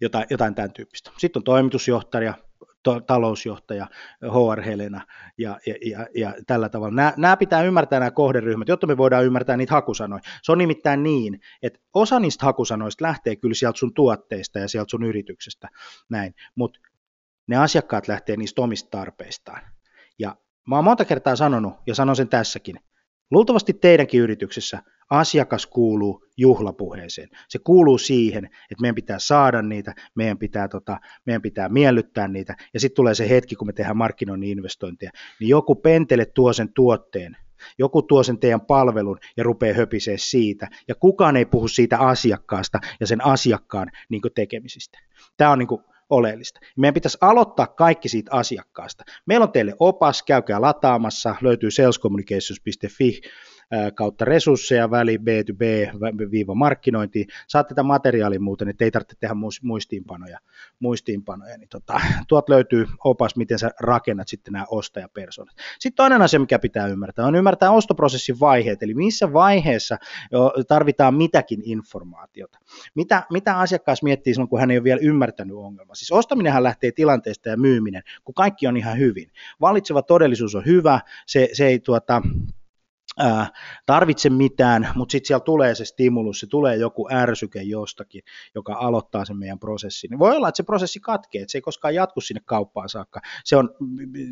[0.00, 1.10] jotain, jotain tämän tyyppistä.
[1.18, 2.34] Sitten on toimitusjohtaja,
[2.82, 3.86] to, talousjohtaja,
[4.22, 5.06] HR Helena
[5.38, 6.94] ja, ja, ja, ja tällä tavalla.
[6.94, 10.20] Nämä, nämä pitää ymmärtää nämä kohderyhmät, jotta me voidaan ymmärtää niitä hakusanoja.
[10.42, 14.90] Se on nimittäin niin, että osa niistä hakusanoista lähtee kyllä sieltä sun tuotteista ja sieltä
[14.90, 15.68] sun yrityksestä,
[16.08, 16.80] näin, mutta
[17.46, 19.62] ne asiakkaat lähtee niistä omista tarpeistaan.
[20.18, 20.36] Ja
[20.68, 22.76] mä oon monta kertaa sanonut, ja sanon sen tässäkin,
[23.30, 27.28] luultavasti teidänkin yrityksessä asiakas kuuluu juhlapuheeseen.
[27.48, 32.56] Se kuuluu siihen, että meidän pitää saada niitä, meidän pitää, tota, meidän pitää miellyttää niitä,
[32.74, 36.72] ja sitten tulee se hetki, kun me tehdään markkinoinnin investointeja, niin joku pentele tuo sen
[36.72, 37.36] tuotteen,
[37.78, 42.80] joku tuo sen teidän palvelun ja rupeaa höpisee siitä, ja kukaan ei puhu siitä asiakkaasta
[43.00, 44.98] ja sen asiakkaan niin tekemisistä.
[45.36, 46.60] Tämä on niin kuin oleellista.
[46.76, 49.04] Meidän pitäisi aloittaa kaikki siitä asiakkaasta.
[49.26, 53.20] Meillä on teille opas, käykää lataamassa, löytyy salescommunications.fi
[53.94, 57.26] kautta resursseja väli B2B-markkinointiin.
[57.48, 60.38] Saatte tätä materiaalia muuten, että ei tarvitse tehdä muistiinpanoja.
[60.78, 61.58] muistiinpanoja.
[61.58, 65.56] Niin tota, tuot löytyy opas, miten sä rakennat sitten nämä ostajapersonat.
[65.78, 69.98] Sitten toinen asia, mikä pitää ymmärtää, on ymmärtää ostoprosessin vaiheet, eli missä vaiheessa
[70.68, 72.58] tarvitaan mitäkin informaatiota.
[72.94, 75.94] Mitä, mitä asiakas miettii silloin, kun hän ei ole vielä ymmärtänyt ongelmaa.
[75.94, 79.30] Siis ostaminenhan lähtee tilanteesta ja myyminen, kun kaikki on ihan hyvin.
[79.60, 82.22] Valitseva todellisuus on hyvä, se, se ei tuota,
[83.86, 88.22] tarvitse mitään, mutta sitten siellä tulee se stimulus, se tulee joku ärsyke jostakin,
[88.54, 90.10] joka aloittaa sen meidän prosessin.
[90.10, 93.20] Niin voi olla, että se prosessi katkee, että se ei koskaan jatku sinne kauppaan saakka.
[93.44, 93.70] Se on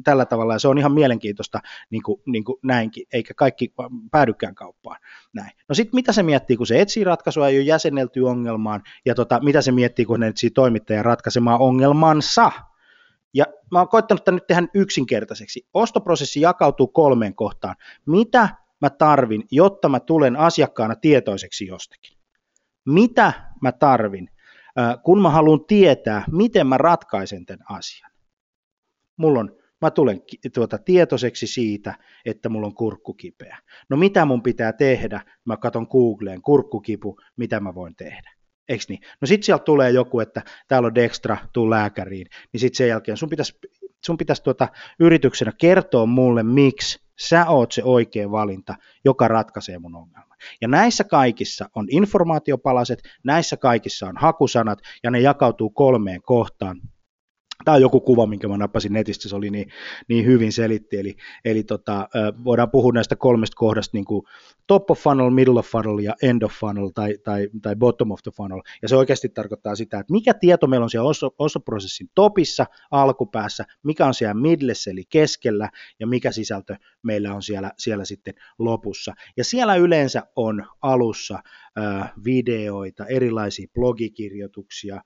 [0.04, 1.60] tällä tavalla ja se on ihan mielenkiintoista
[1.90, 3.74] niin kuin, niin kuin näinkin, eikä kaikki
[4.10, 5.00] päädykään kauppaan.
[5.32, 5.50] Näin.
[5.68, 9.40] No sitten mitä se miettii, kun se etsii ratkaisua, ei ole jäsennelty ongelmaan, ja tota,
[9.42, 12.52] mitä se miettii, kun ne etsii toimittajan ratkaisemaan ongelmansa,
[13.34, 15.66] ja mä oon koittanut tämän nyt tehdä yksinkertaiseksi.
[15.74, 17.76] Ostoprosessi jakautuu kolmeen kohtaan.
[18.06, 18.48] Mitä
[18.80, 22.18] mä tarvin, jotta mä tulen asiakkaana tietoiseksi jostakin?
[22.86, 24.28] Mitä mä tarvin,
[25.02, 28.10] kun mä haluan tietää, miten mä ratkaisen tämän asian?
[29.16, 30.22] Mulla on, mä tulen
[30.54, 33.58] tuota, tietoiseksi siitä, että mulla on kurkku kipeä.
[33.88, 35.20] No mitä mun pitää tehdä?
[35.44, 38.32] Mä katson Googleen, kurkkukipu, mitä mä voin tehdä.
[38.68, 39.00] Eikö niin?
[39.20, 43.16] No sitten sieltä tulee joku, että täällä on Dextra, tuu lääkäriin, niin sitten sen jälkeen
[43.16, 43.58] sun pitäisi,
[44.06, 44.68] sun pitäisi tuota,
[45.00, 50.38] yrityksenä kertoa mulle, miksi sä oot se oikea valinta, joka ratkaisee mun ongelman.
[50.60, 56.80] Ja näissä kaikissa on informaatiopalaset, näissä kaikissa on hakusanat, ja ne jakautuu kolmeen kohtaan.
[57.68, 59.68] Tämä on joku kuva, minkä mä nappasin netistä, se oli niin,
[60.08, 62.08] niin hyvin selitti, eli, eli tota,
[62.44, 64.22] voidaan puhua näistä kolmesta kohdasta niin kuin
[64.66, 68.22] top of funnel, middle of funnel ja end of funnel tai, tai, tai bottom of
[68.22, 68.62] the funnel.
[68.82, 74.06] Ja se oikeasti tarkoittaa sitä, että mikä tieto meillä on siellä ostoprosessin topissa, alkupäässä, mikä
[74.06, 79.14] on siellä middlessä eli keskellä ja mikä sisältö meillä on siellä, siellä sitten lopussa.
[79.36, 81.38] Ja siellä yleensä on alussa
[82.24, 85.00] videoita, erilaisia blogikirjoituksia,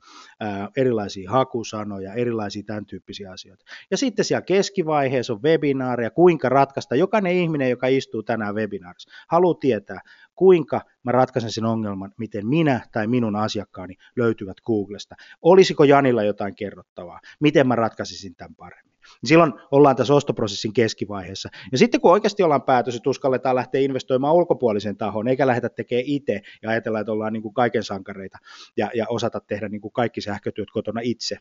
[0.77, 3.65] erilaisia hakusanoja, erilaisia tämän tyyppisiä asioita.
[3.91, 6.97] Ja sitten siellä keskivaiheessa on webinaaria, kuinka ratkaista.
[6.97, 10.01] Jokainen ihminen, joka istuu tänään webinaarissa, haluaa tietää,
[10.35, 15.15] kuinka mä ratkaisen sen ongelman, miten minä tai minun asiakkaani löytyvät Googlesta.
[15.43, 17.21] Olisiko Janilla jotain kerrottavaa?
[17.41, 18.93] Miten mä ratkaisisin tämän paremmin?
[19.25, 21.49] silloin ollaan tässä ostoprosessin keskivaiheessa.
[21.73, 26.05] Ja sitten kun oikeasti ollaan päätös, että uskalletaan lähteä investoimaan ulkopuoliseen tahoon, eikä lähdetä tekemään
[26.07, 28.39] itse ja ajatella, että ollaan niin kuin kaiken sankareita
[28.77, 31.39] ja, ja osata tehdä niin kuin kaikki sähkötyöt kotona itse,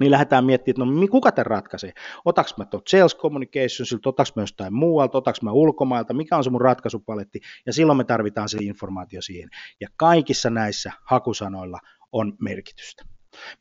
[0.00, 1.92] niin lähdetään miettimään, että no kuka tämän ratkaisee?
[2.24, 6.50] Otaks mä tuot sales communicationsilta, otaks mä jostain muualta, otaks mä ulkomailta, mikä on se
[6.50, 9.48] mun ratkaisupaletti, ja silloin me tarvitaan se informaatio siihen.
[9.80, 11.78] Ja kaikissa näissä hakusanoilla
[12.12, 13.04] on merkitystä.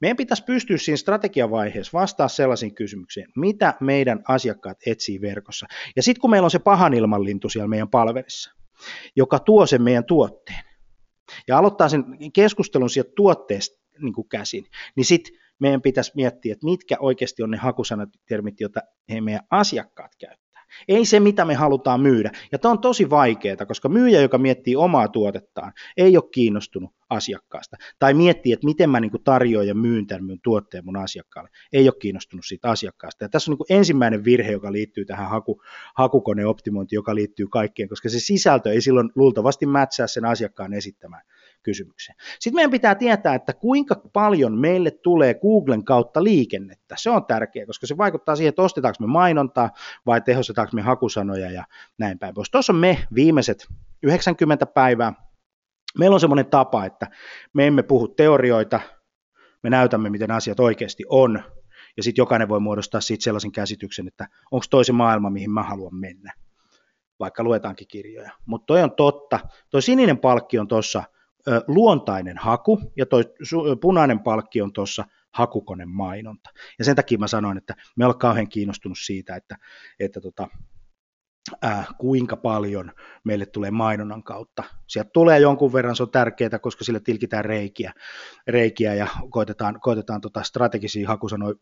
[0.02, 5.66] Meidän pitäisi pystyä siinä strategiavaiheessa vastaa sellaisiin kysymyksiin, mitä meidän asiakkaat etsii verkossa.
[5.96, 8.52] Ja sitten kun meillä on se pahan ilmanlintu siellä meidän palvelissa,
[9.16, 10.64] joka tuo sen meidän tuotteen,
[11.48, 16.66] ja aloittaa sen keskustelun sieltä tuotteesta niin kuin käsin, niin sitten meidän pitäisi miettiä, että
[16.66, 20.50] mitkä oikeasti on ne hakusanatermit, joita he meidän asiakkaat käyttävät.
[20.88, 22.32] Ei se, mitä me halutaan myydä.
[22.52, 27.78] Ja tämä on tosi vaikeaa, koska myyjä, joka miettii omaa tuotettaan, ei ole kiinnostunut asiakkaasta.
[28.00, 31.50] Tai miettii, että miten mä niin tarjoan ja myyn tämän mun tuotteen mun asiakkaalle.
[31.74, 33.24] Ei ole kiinnostunut siitä asiakkaasta.
[33.24, 35.62] Ja tässä on niin ensimmäinen virhe, joka liittyy tähän haku,
[35.96, 41.24] hakukoneoptimointiin, joka liittyy kaikkeen, koska se sisältö ei silloin luultavasti mätsää sen asiakkaan esittämään
[41.64, 42.16] kysymykseen.
[42.40, 46.96] Sitten meidän pitää tietää, että kuinka paljon meille tulee Googlen kautta liikennettä.
[46.98, 49.70] Se on tärkeää, koska se vaikuttaa siihen, että ostetaanko me mainontaa
[50.06, 51.64] vai tehostetaanko me hakusanoja ja
[51.98, 52.52] näin päin pois.
[52.52, 53.68] Tuossa on me viimeiset
[54.04, 55.14] 90 päivää.
[55.98, 57.08] Meillä on semmoinen tapa, että
[57.54, 58.80] me emme puhu teorioita,
[59.64, 61.44] me näytämme, miten asiat oikeasti on,
[61.98, 65.96] ja sitten jokainen voi muodostaa siitä sellaisen käsityksen, että onko toisen maailma, mihin mä haluan
[65.96, 66.34] mennä,
[67.20, 68.32] vaikka luetaankin kirjoja.
[68.46, 69.40] Mutta toi on totta.
[69.70, 71.04] Toi sininen palkki on tuossa
[71.68, 73.24] luontainen haku ja toi
[73.82, 76.50] punainen palkki on tuossa hakukoneen mainonta.
[76.80, 79.56] Ja sen takia mä sanoin, että me olen kauhean kiinnostunut siitä, että,
[80.00, 80.48] että tota,
[81.66, 82.92] äh, kuinka paljon
[83.24, 84.64] meille tulee mainonnan kautta.
[84.88, 87.94] Sieltä tulee jonkun verran, se on tärkeää, koska sillä tilkitään reikiä,
[88.48, 91.56] reikiä ja koitetaan, koitetaan tota strategisia hakusanoja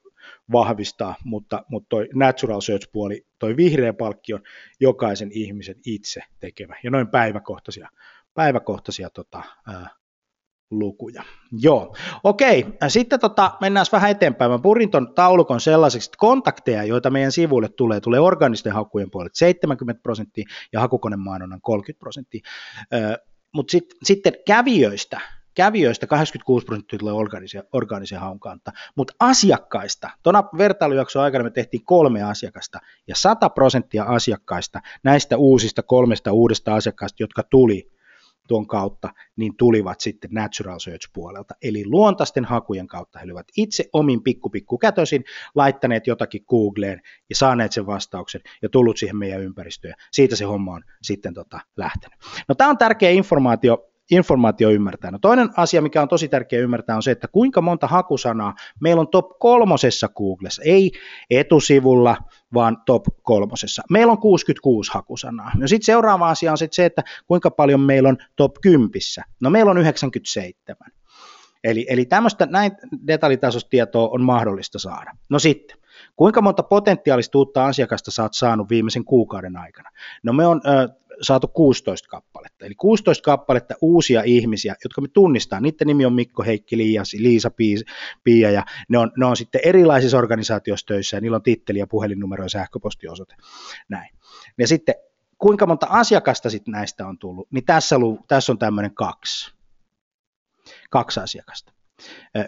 [0.52, 4.41] vahvistaa, mutta, mutta toi natural search-puoli, toi vihreä palkki on
[4.80, 7.89] jokaisen ihmisen itse tekemä ja noin päiväkohtaisia
[8.38, 9.89] päiväkohtaisia tota, ää,
[10.71, 11.23] lukuja.
[11.52, 12.65] Joo, okei.
[12.88, 14.52] Sitten tota, mennään vähän eteenpäin.
[14.52, 19.32] Mä purin ton taulukon sellaiseksi, että kontakteja, joita meidän sivuille tulee, tulee organisten hakujen puolelle
[19.34, 22.41] 70 prosenttia ja hakukonemainonnan 30 prosenttia.
[23.54, 25.21] Mutta sit, sitten kävijöistä,
[25.56, 31.86] kävijöistä 86 prosenttia tulee organisen, organisen haun kautta, mutta asiakkaista, tuona vertailujakson aikana me tehtiin
[31.86, 37.97] kolme asiakasta, ja 100 prosenttia asiakkaista, näistä uusista kolmesta uudesta asiakkaasta, jotka tuli
[38.48, 41.56] tuon kautta, niin tulivat sitten Natural Search-puolelta.
[41.62, 45.24] Eli luontaisten hakujen kautta he olivat itse omin pikku pikku kätösin
[45.56, 49.94] laittaneet jotakin Googleen ja saaneet sen vastauksen ja tullut siihen meidän ympäristöön.
[50.12, 52.20] Siitä se homma on sitten tota lähtenyt.
[52.48, 55.12] No tämä on tärkeä informaatio informaatio ymmärtää.
[55.12, 59.00] No toinen asia, mikä on tosi tärkeä ymmärtää, on se, että kuinka monta hakusanaa meillä
[59.00, 60.92] on top kolmosessa Googlessa, ei
[61.30, 62.18] etusivulla,
[62.54, 63.84] vaan top kolmosessa.
[63.90, 65.52] Meillä on 66 hakusanaa.
[65.56, 68.92] No sitten seuraava asia on sit se, että kuinka paljon meillä on top 10.
[69.40, 70.92] No meillä on 97.
[71.64, 72.72] Eli, eli tämmöistä näin
[73.08, 75.12] detaljitasoista tietoa on mahdollista saada.
[75.30, 75.78] No sitten,
[76.16, 79.90] kuinka monta potentiaalista uutta asiakasta sä oot saanut viimeisen kuukauden aikana?
[80.24, 80.90] No me on ö,
[81.21, 85.60] saatu 16 kappaletta, eli 16 kappaletta uusia ihmisiä, jotka me tunnistaa.
[85.60, 87.51] Niiden nimi on Mikko, Heikki, Liias, Liisa,
[88.23, 91.88] Pia, ja ne on, ne on sitten erilaisissa organisaatioissa töissä, ja niillä on titteli ja
[91.88, 93.36] puhelinnumero ja sähköpostiosoite.
[93.89, 94.10] Näin.
[94.58, 94.95] Ja sitten
[95.38, 97.95] kuinka monta asiakasta sitten näistä on tullut, niin tässä,
[98.27, 99.58] tässä on tämmöinen kaksi
[100.89, 101.73] kaksi asiakasta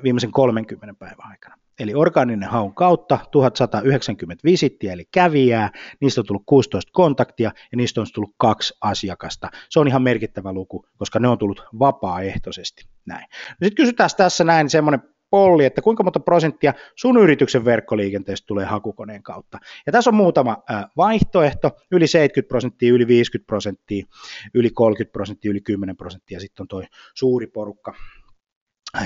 [0.04, 1.56] viimeisen 30 päivän aikana.
[1.80, 5.70] Eli orgaaninen haun kautta 1190 visittiä eli kävijää,
[6.02, 9.50] niistä on tullut 16 kontaktia ja niistä on tullut kaksi asiakasta.
[9.70, 12.86] Se on ihan merkittävä luku, koska ne on tullut vapaaehtoisesti.
[13.06, 13.26] Näin.
[13.50, 18.66] No sitten kysytään tässä näin semmoinen polli, että kuinka monta prosenttia sun yrityksen verkkoliikenteestä tulee
[18.66, 19.60] hakukoneen kautta.
[19.86, 20.58] Ja tässä on muutama
[20.98, 24.06] vaihtoehto, yli 70 prosenttia, yli 50 prosenttia,
[24.54, 27.94] yli 30 prosenttia, yli 10 prosenttia, sitten on tuo suuri porukka,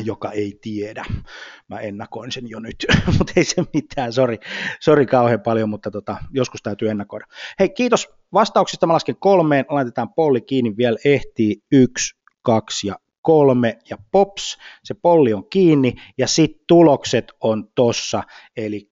[0.04, 1.06] joka ei tiedä.
[1.70, 2.86] Mä ennakoin sen jo nyt,
[3.18, 4.38] mutta ei se mitään, sori,
[4.80, 7.26] sori kauhean paljon, mutta tota, joskus täytyy ennakoida.
[7.60, 11.58] Hei, kiitos vastauksista, mä lasken kolmeen, laitetaan polli kiinni, vielä ehtii.
[11.72, 13.78] Yksi, kaksi ja kolme.
[13.90, 15.94] Ja pops, se polli on kiinni.
[16.18, 18.24] Ja sitten tulokset on tossa,
[18.58, 18.92] eli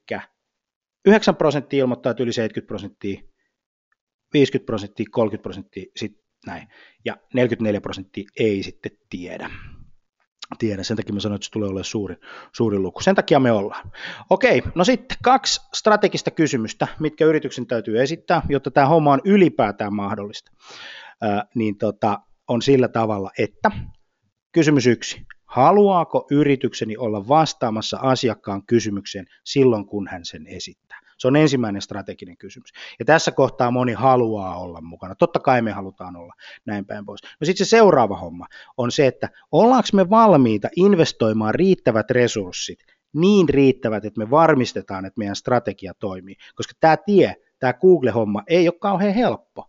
[1.05, 3.21] 9 prosenttia ilmoittaa, että yli 70 prosenttia,
[4.33, 6.67] 50 prosenttia, 30 prosenttia, sitten näin,
[7.05, 9.49] ja 44 prosenttia ei sitten tiedä
[10.59, 10.83] tiedä.
[10.83, 12.15] Sen takia mä sanoin, että se tulee olemaan suuri,
[12.55, 13.01] suuri luku.
[13.01, 13.91] Sen takia me ollaan.
[14.29, 19.93] Okei, no sitten kaksi strategista kysymystä, mitkä yrityksen täytyy esittää, jotta tämä homma on ylipäätään
[19.93, 20.51] mahdollista.
[21.21, 23.71] Ää, niin tota, on sillä tavalla, että
[24.51, 25.21] kysymys yksi.
[25.45, 30.90] Haluaako yritykseni olla vastaamassa asiakkaan kysymykseen silloin, kun hän sen esittää?
[31.21, 32.69] Se on ensimmäinen strateginen kysymys.
[32.99, 35.15] Ja tässä kohtaa moni haluaa olla mukana.
[35.15, 36.33] Totta kai me halutaan olla
[36.65, 37.21] näin päin pois.
[37.23, 38.45] No sitten se seuraava homma
[38.77, 42.79] on se, että ollaanko me valmiita investoimaan riittävät resurssit,
[43.13, 46.35] niin riittävät, että me varmistetaan, että meidän strategia toimii.
[46.55, 49.65] Koska tämä tie, tämä Google-homma ei ole kauhean helppo.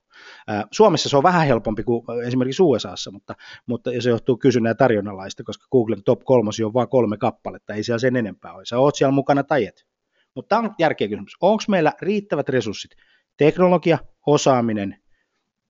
[0.70, 3.34] Suomessa se on vähän helpompi kuin esimerkiksi USAssa, mutta,
[3.66, 7.82] mutta se johtuu kysynnän ja tarjonnalaista, koska Googlen top kolmosi on vain kolme kappaletta, ei
[7.82, 8.64] siellä sen enempää ole.
[8.64, 9.91] Sä oot siellä mukana tai et.
[10.34, 11.36] Mutta tämä on järkeä kysymys.
[11.40, 12.90] Onko meillä riittävät resurssit?
[13.36, 15.02] Teknologia, osaaminen,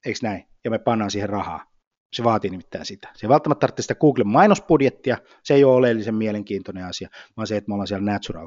[0.07, 0.45] eikö näin?
[0.65, 1.73] Ja me pannaan siihen rahaa.
[2.13, 3.09] Se vaatii nimittäin sitä.
[3.15, 7.57] Se ei välttämättä tarvitse sitä Googlen mainosbudjettia, se ei ole oleellisen mielenkiintoinen asia, vaan se,
[7.57, 8.47] että me ollaan siellä natural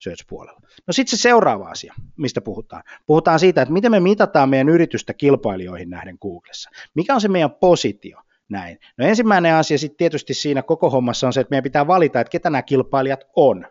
[0.00, 0.60] search-puolella.
[0.86, 2.82] No sitten se seuraava asia, mistä puhutaan.
[3.06, 6.70] Puhutaan siitä, että miten me mitataan meidän yritystä kilpailijoihin nähden Googlessa.
[6.94, 8.22] Mikä on se meidän positio?
[8.48, 8.78] Näin.
[8.98, 12.30] No ensimmäinen asia sitten tietysti siinä koko hommassa on se, että meidän pitää valita, että
[12.30, 13.66] ketä nämä kilpailijat on.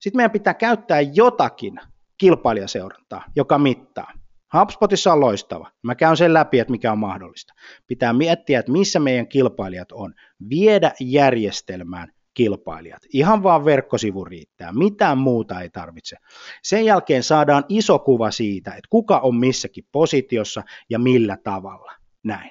[0.00, 1.80] Sitten meidän pitää käyttää jotakin
[2.18, 4.12] kilpailijaseurantaa, joka mittaa.
[4.58, 5.70] HubSpotissa on loistava.
[5.82, 7.54] Mä käyn sen läpi, että mikä on mahdollista.
[7.86, 10.14] Pitää miettiä, että missä meidän kilpailijat on.
[10.50, 13.02] Viedä järjestelmään kilpailijat.
[13.12, 14.72] Ihan vaan verkkosivu riittää.
[14.72, 16.16] Mitään muuta ei tarvitse.
[16.62, 21.92] Sen jälkeen saadaan iso kuva siitä, että kuka on missäkin positiossa ja millä tavalla.
[22.24, 22.50] Näin.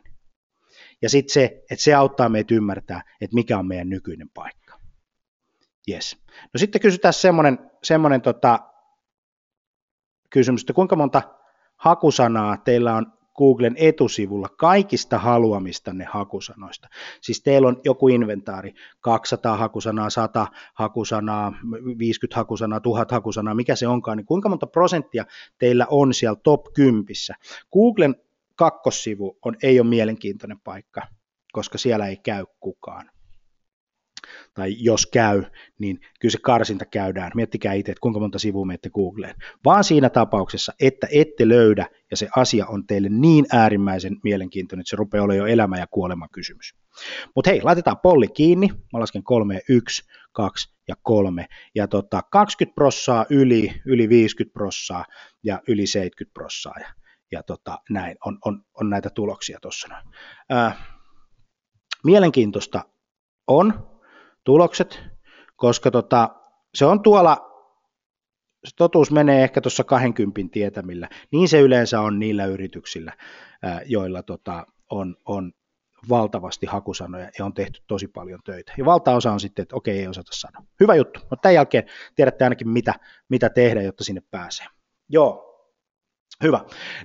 [1.01, 4.66] Ja sitten se, että se auttaa meitä ymmärtää, että mikä on meidän nykyinen paikka.
[5.89, 6.17] Yes.
[6.53, 8.59] No sitten kysytään semmoinen, semmoinen tota,
[10.29, 11.21] kysymys, että kuinka monta
[11.75, 16.87] hakusanaa teillä on Googlen etusivulla kaikista haluamistanne hakusanoista.
[17.21, 21.53] Siis teillä on joku inventaari, 200 hakusanaa, 100 hakusanaa,
[21.97, 25.25] 50 hakusanaa, 1000 hakusanaa, mikä se onkaan, niin kuinka monta prosenttia
[25.57, 27.05] teillä on siellä top 10.
[27.73, 28.15] Googlen
[28.55, 31.01] kakkossivu on, ei ole mielenkiintoinen paikka,
[31.51, 33.09] koska siellä ei käy kukaan
[34.53, 35.43] tai jos käy,
[35.79, 37.31] niin kyllä se karsinta käydään.
[37.35, 39.35] Miettikää itse, että kuinka monta sivua menette Googleen.
[39.65, 44.89] Vaan siinä tapauksessa, että ette löydä ja se asia on teille niin äärimmäisen mielenkiintoinen, että
[44.89, 46.75] se rupeaa olemaan jo elämä ja kuolema kysymys.
[47.35, 48.67] Mutta hei, laitetaan polli kiinni.
[48.93, 51.45] Mä lasken kolme, yksi, kaksi ja kolme.
[51.75, 55.05] Ja tota, 20 prossaa yli, yli 50 prossaa
[55.43, 56.73] ja yli 70 prossaa.
[56.79, 56.87] Ja,
[57.31, 59.87] ja tota, näin on, on, on näitä tuloksia tuossa.
[60.51, 60.77] Äh,
[62.03, 62.83] mielenkiintoista
[63.47, 63.96] on,
[64.47, 65.03] tulokset,
[65.55, 66.29] koska tota,
[66.75, 67.51] se on tuolla,
[68.65, 71.09] se totuus menee ehkä tuossa 20 tietämillä.
[71.31, 73.13] Niin se yleensä on niillä yrityksillä,
[73.85, 75.51] joilla tota, on, on
[76.09, 78.73] valtavasti hakusanoja ja on tehty tosi paljon töitä.
[78.77, 80.65] Ja valtaosa on sitten, että okei, ei osata sanoa.
[80.79, 81.83] Hyvä juttu, mutta tämän jälkeen
[82.15, 82.93] tiedätte ainakin, mitä,
[83.29, 84.67] mitä tehdä, jotta sinne pääsee.
[85.09, 85.43] Joo,
[86.43, 86.59] Hyvä.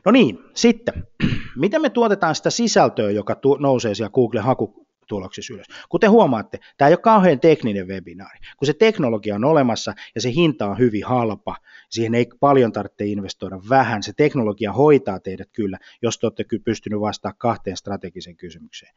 [0.04, 0.94] No niin, sitten,
[1.56, 5.66] miten me tuotetaan sitä sisältöä, joka tu- nousee siellä Google haku, tuloksissa ylös.
[5.88, 8.38] Kuten huomaatte, tämä ei ole kauhean tekninen webinaari.
[8.56, 11.56] Kun se teknologia on olemassa ja se hinta on hyvin halpa,
[11.90, 17.00] siihen ei paljon tarvitse investoida vähän, se teknologia hoitaa teidät kyllä, jos te olette pystynyt
[17.00, 18.94] vastaamaan kahteen strategiseen kysymykseen.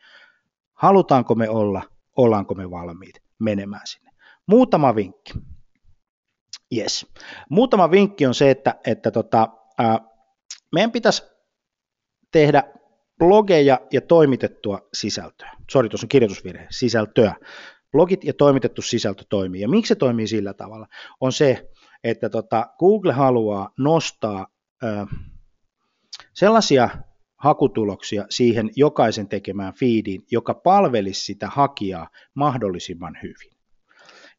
[0.74, 1.82] Halutaanko me olla,
[2.16, 4.12] ollaanko me valmiit menemään sinne?
[4.48, 5.34] Muutama vinkki.
[6.78, 7.08] Yes.
[7.50, 10.00] Muutama vinkki on se, että, että tota, ää,
[10.72, 11.24] meidän pitäisi
[12.32, 12.64] tehdä
[13.20, 15.52] blogeja ja toimitettua sisältöä.
[15.72, 17.36] Sori, tuossa on kirjoitusvirhe, sisältöä.
[17.92, 19.62] Blogit ja toimitettu sisältö toimii.
[19.62, 20.88] Ja miksi se toimii sillä tavalla?
[21.22, 21.70] On se,
[22.04, 24.48] että tota, Google haluaa nostaa
[24.84, 24.88] ö,
[26.34, 26.90] sellaisia
[27.38, 33.58] hakutuloksia siihen jokaisen tekemään feediin, joka palvelisi sitä hakijaa mahdollisimman hyvin.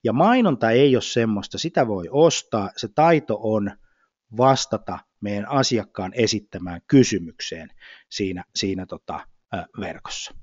[0.05, 3.71] Ja mainonta ei ole semmoista, sitä voi ostaa, se taito on
[4.37, 7.69] vastata meidän asiakkaan esittämään kysymykseen
[8.11, 9.21] siinä, siinä tota,
[9.81, 10.35] verkossa.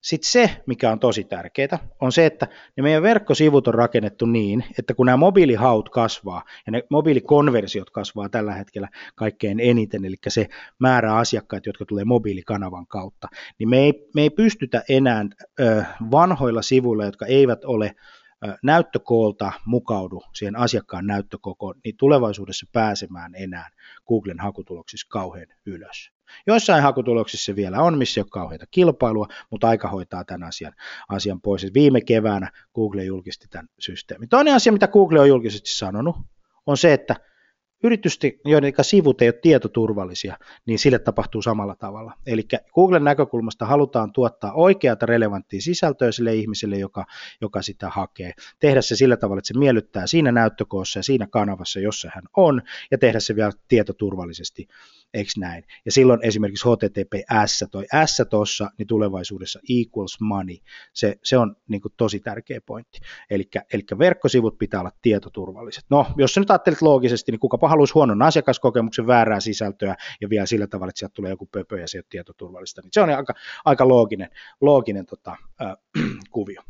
[0.00, 4.64] Sitten se, mikä on tosi tärkeää, on se, että ne meidän verkkosivut on rakennettu niin,
[4.78, 10.48] että kun nämä mobiilihaut kasvaa ja ne mobiilikonversiot kasvaa tällä hetkellä kaikkein eniten, eli se
[10.78, 15.24] määrä asiakkaita, jotka tulee mobiilikanavan kautta, niin me ei, me ei pystytä enää
[15.60, 17.94] ö, vanhoilla sivuilla, jotka eivät ole
[18.62, 23.68] näyttökoolta mukaudu siihen asiakkaan näyttökokoon, niin tulevaisuudessa pääsemään enää
[24.08, 26.10] Googlen hakutuloksissa kauhean ylös.
[26.46, 30.72] Joissain hakutuloksissa vielä on, missä ei ole kauheita kilpailua, mutta aika hoitaa tämän asian,
[31.08, 31.74] asian pois.
[31.74, 34.28] Viime keväänä Google julkisti tämän systeemin.
[34.28, 36.16] Toinen asia, mitä Google on julkisesti sanonut,
[36.66, 37.16] on se, että
[37.82, 42.14] yritysten, joiden sivut ei ole tietoturvallisia, niin sille tapahtuu samalla tavalla.
[42.26, 42.42] Eli
[42.74, 47.04] Googlen näkökulmasta halutaan tuottaa oikeata relevanttia sisältöä sille ihmiselle, joka,
[47.40, 48.32] joka sitä hakee.
[48.60, 52.62] Tehdä se sillä tavalla, että se miellyttää siinä näyttökoossa ja siinä kanavassa, jossa hän on,
[52.90, 54.68] ja tehdä se vielä tietoturvallisesti
[55.14, 55.64] eikö näin?
[55.84, 60.56] Ja silloin esimerkiksi HTTPS, toi S tuossa, niin tulevaisuudessa equals money,
[60.92, 62.98] se, se on niin kuin tosi tärkeä pointti.
[63.30, 63.48] Eli
[63.98, 65.84] verkkosivut pitää olla tietoturvalliset.
[65.90, 70.46] No, jos sä nyt ajattelet loogisesti, niin kukapa haluaisi huonon asiakaskokemuksen väärää sisältöä ja vielä
[70.46, 73.10] sillä tavalla, että sieltä tulee joku pöpö ja se ei ole tietoturvallista, niin se on
[73.10, 74.30] aika, aika looginen,
[74.60, 75.76] looginen tota, äh,
[76.30, 76.62] kuvio.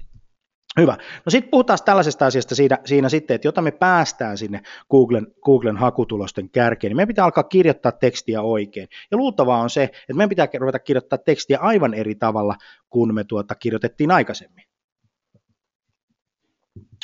[0.78, 0.96] Hyvä.
[1.26, 5.76] No sitten puhutaan tällaisesta asiasta siinä, siinä sitten, että jota me päästään sinne Googlen, Googlen
[5.76, 8.88] hakutulosten kärkeen, niin meidän pitää alkaa kirjoittaa tekstiä oikein.
[9.10, 12.56] Ja luultavaa on se, että meidän pitää ruveta kirjoittaa tekstiä aivan eri tavalla
[12.90, 14.69] kuin me tuota kirjoitettiin aikaisemmin.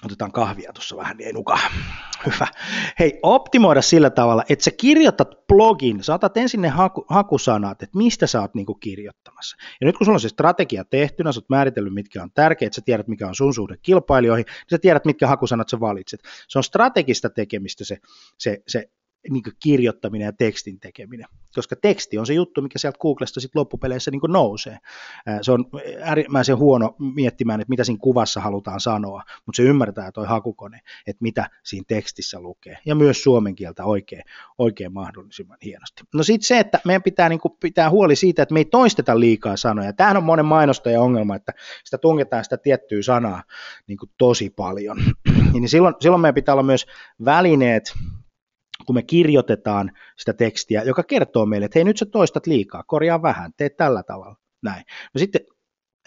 [0.05, 1.59] Otetaan kahvia tuossa vähän, niin ei nuka.
[2.27, 2.47] Hyvä.
[2.99, 7.99] Hei, optimoida sillä tavalla, että sä kirjoitat blogin, sä otat ensin ne haku, hakusanat, että
[7.99, 9.57] mistä sä oot niinku kirjoittamassa.
[9.81, 12.81] Ja nyt kun sulla on se strategia tehtynä, sä oot määritellyt, mitkä on tärkeät, sä
[12.85, 16.21] tiedät, mikä on sun suhde kilpailijoihin, niin sä tiedät, mitkä hakusanat sä valitset.
[16.49, 17.99] Se on strategista tekemistä se,
[18.39, 18.91] se, se
[19.31, 24.11] niin kirjoittaminen ja tekstin tekeminen, koska teksti on se juttu, mikä sieltä Googlesta sitten loppupeleissä
[24.11, 24.79] niin nousee.
[25.43, 25.65] Se on
[26.03, 31.23] äärimmäisen huono miettimään, että mitä siinä kuvassa halutaan sanoa, mutta se ymmärtää toi hakukone, että
[31.23, 34.23] mitä siinä tekstissä lukee, ja myös suomen kieltä oikein,
[34.59, 36.03] oikein mahdollisimman hienosti.
[36.15, 39.57] No sitten se, että meidän pitää niin pitää huoli siitä, että me ei toisteta liikaa
[39.57, 39.93] sanoja.
[39.93, 41.53] Tämähän on monen mainostajan ongelma, että
[41.85, 43.43] sitä tungetaan sitä tiettyä sanaa
[43.87, 44.97] niin tosi paljon.
[45.53, 46.87] niin silloin, silloin meidän pitää olla myös
[47.25, 47.95] välineet,
[48.87, 53.23] kun me kirjoitetaan sitä tekstiä, joka kertoo meille, että hei nyt sä toistat liikaa, korjaa
[53.23, 54.85] vähän, tee tällä tavalla, näin.
[55.15, 55.41] No sitten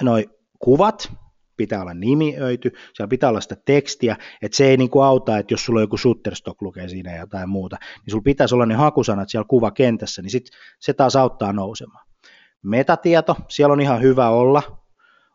[0.01, 1.11] noi kuvat,
[1.57, 5.53] pitää olla nimiöity, siellä pitää olla sitä tekstiä, että se ei niin kuin auta, että
[5.53, 8.75] jos sulla on joku Shutterstock lukee siinä ja jotain muuta, niin sulla pitäisi olla ne
[8.75, 10.45] hakusanat siellä kuvakentässä, niin sit
[10.79, 12.07] se taas auttaa nousemaan.
[12.63, 14.63] Metatieto, siellä on ihan hyvä olla,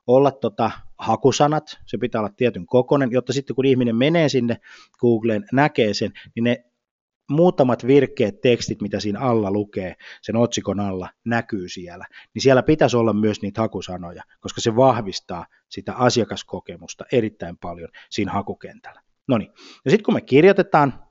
[0.06, 4.56] olla tota hakusanat, se pitää olla tietyn kokonen, jotta sitten kun ihminen menee sinne
[5.00, 6.64] Googleen, näkee sen, niin ne
[7.30, 12.96] muutamat virkkeet tekstit, mitä siinä alla lukee, sen otsikon alla, näkyy siellä, niin siellä pitäisi
[12.96, 19.02] olla myös niitä hakusanoja, koska se vahvistaa sitä asiakaskokemusta erittäin paljon siinä hakukentällä.
[19.28, 19.50] No niin,
[19.84, 21.04] ja sitten kun me kirjoitetaan,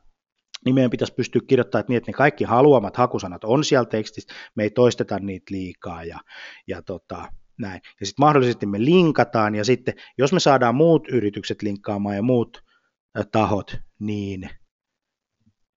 [0.65, 4.63] niin meidän pitäisi pystyä kirjoittamaan niin, että ne kaikki haluamat hakusanat on siellä tekstissä, me
[4.63, 6.19] ei toisteta niitä liikaa ja,
[6.67, 7.81] ja tota, näin.
[7.99, 12.63] Ja sitten mahdollisesti me linkataan ja sitten, jos me saadaan muut yritykset linkkaamaan ja muut
[13.31, 14.49] tahot, niin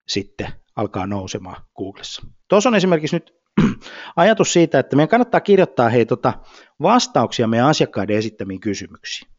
[0.09, 2.27] sitten alkaa nousemaan Googlessa.
[2.49, 3.35] Tuossa on esimerkiksi nyt
[4.17, 6.33] ajatus siitä, että meidän kannattaa kirjoittaa hei, tota,
[6.83, 9.31] vastauksia meidän asiakkaiden esittämiin kysymyksiin.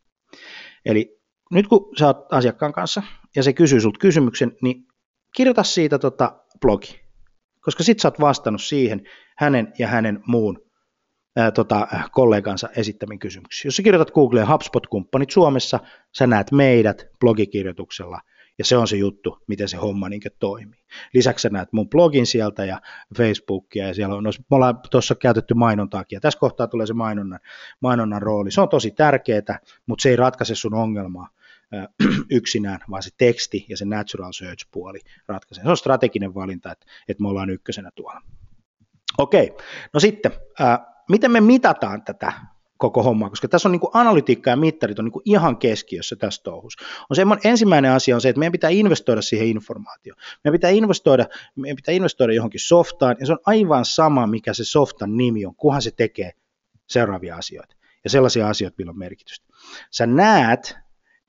[0.85, 1.17] Eli
[1.51, 3.03] nyt kun sä oot asiakkaan kanssa
[3.35, 4.87] ja se kysyy sulta kysymyksen, niin
[5.35, 6.99] kirjoita siitä tota, blogi,
[7.61, 9.01] koska sit sä oot vastannut siihen
[9.37, 10.61] hänen ja hänen muun
[11.35, 13.67] ää, tota, kollegansa esittämiin kysymyksiin.
[13.67, 15.79] Jos sä kirjoitat Googleen HubSpot-kumppanit Suomessa,
[16.17, 18.19] sä näet meidät blogikirjoituksella
[18.57, 20.79] Ja se on se juttu, miten se homma niin toimii.
[21.13, 22.81] Lisäksi sä näet mun blogin sieltä ja
[23.17, 27.39] Facebookia ja siellä on, me ollaan tuossa käytetty mainontaakin ja tässä kohtaa tulee se mainonnan,
[27.79, 28.51] mainonnan rooli.
[28.51, 31.29] Se on tosi tärkeää, mutta se ei ratkaise sun ongelmaa
[32.31, 35.63] yksinään, vaan se teksti ja se natural search puoli ratkaisee.
[35.63, 38.21] Se on strateginen valinta, että, että me ollaan ykkösenä tuolla.
[39.17, 39.53] Okei,
[39.93, 42.33] no sitten, ää, miten me mitataan tätä
[42.77, 46.15] koko hommaa, koska tässä on niin kuin analytiikka ja mittarit on niin kuin ihan keskiössä
[46.15, 46.85] tässä touhussa.
[47.09, 50.19] On semmoinen, ensimmäinen asia on se, että meidän pitää investoida siihen informaatioon.
[50.43, 51.25] Meidän pitää investoida,
[51.55, 55.55] meidän pitää investoida johonkin softaan, ja se on aivan sama, mikä se softan nimi on,
[55.55, 56.31] kunhan se tekee
[56.87, 57.75] seuraavia asioita.
[58.03, 59.47] Ja sellaisia asioita, millä on merkitystä.
[59.91, 60.75] Sä näet,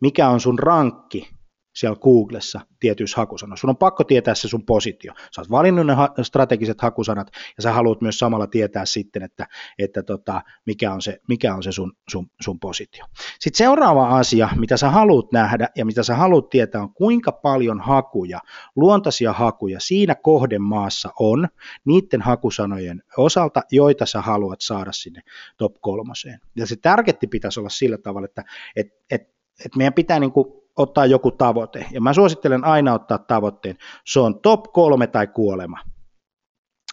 [0.01, 1.38] mikä on sun rankki
[1.79, 3.61] siellä Googlessa tietyissä hakusanoissa.
[3.61, 5.13] Sun on pakko tietää se sun positio.
[5.35, 9.47] Sä oot valinnut ne ha- strategiset hakusanat ja sä haluat myös samalla tietää sitten, että,
[9.79, 13.05] että tota, mikä on se, mikä on se sun, sun, sun positio.
[13.39, 17.81] Sitten seuraava asia, mitä sä haluat nähdä ja mitä sä haluat tietää on kuinka paljon
[17.81, 18.41] hakuja,
[18.77, 21.49] luontaisia hakuja siinä kohdemaassa on
[21.85, 25.21] niiden hakusanojen osalta, joita sä haluat saada sinne
[25.57, 26.41] top kolmoseen.
[26.57, 28.45] Ja se tärketti pitäisi olla sillä tavalla, että
[28.77, 29.23] et, et,
[29.65, 31.87] et meidän pitää niin kuin ottaa joku tavoite.
[31.91, 33.77] Ja mä suosittelen aina ottaa tavoitteen.
[34.07, 35.79] Se on top kolme tai kuolema.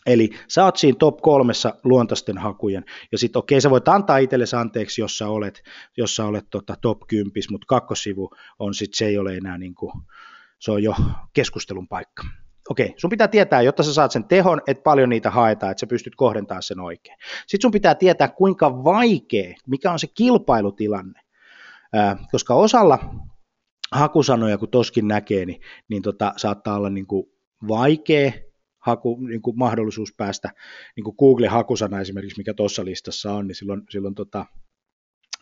[0.06, 4.18] Eli sä oot siinä top kolmessa luontaisten hakujen, ja sitten okei, okay, sä voit antaa
[4.18, 5.64] itsellesi anteeksi, jos sä olet,
[5.98, 8.30] jos sä olet tota, top 10, mutta kakkosivu
[8.60, 9.92] on sitten, se ei ole enää niin kuin,
[10.60, 10.96] se on jo
[11.34, 12.24] keskustelun paikka.
[12.70, 15.80] Okei, okay, sun pitää tietää, jotta sä saat sen tehon, että paljon niitä haetaan, että
[15.80, 17.18] sä pystyt kohdentamaan sen oikein.
[17.48, 21.22] Sitten sun pitää tietää, kuinka vaikea, mikä on se kilpailutilanne,
[22.32, 23.00] koska osalla
[23.92, 27.26] hakusanoja, kun toskin näkee, niin, niin tota, saattaa olla niin kuin
[27.68, 28.32] vaikea
[28.80, 30.52] haku, niin kuin mahdollisuus päästä,
[30.96, 34.46] niin kuin Google-hakusana esimerkiksi, mikä tuossa listassa on, niin silloin, silloin tota,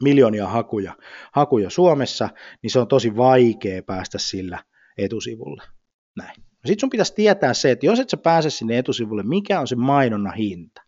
[0.01, 0.97] miljoonia hakuja,
[1.31, 2.29] hakuja Suomessa,
[2.61, 4.63] niin se on tosi vaikea päästä sillä
[4.97, 5.63] etusivulle.
[6.17, 6.35] Näin.
[6.65, 9.75] Sitten sun pitäisi tietää se, että jos et sä pääse sinne etusivulle, mikä on se
[9.75, 10.81] mainonnan hinta?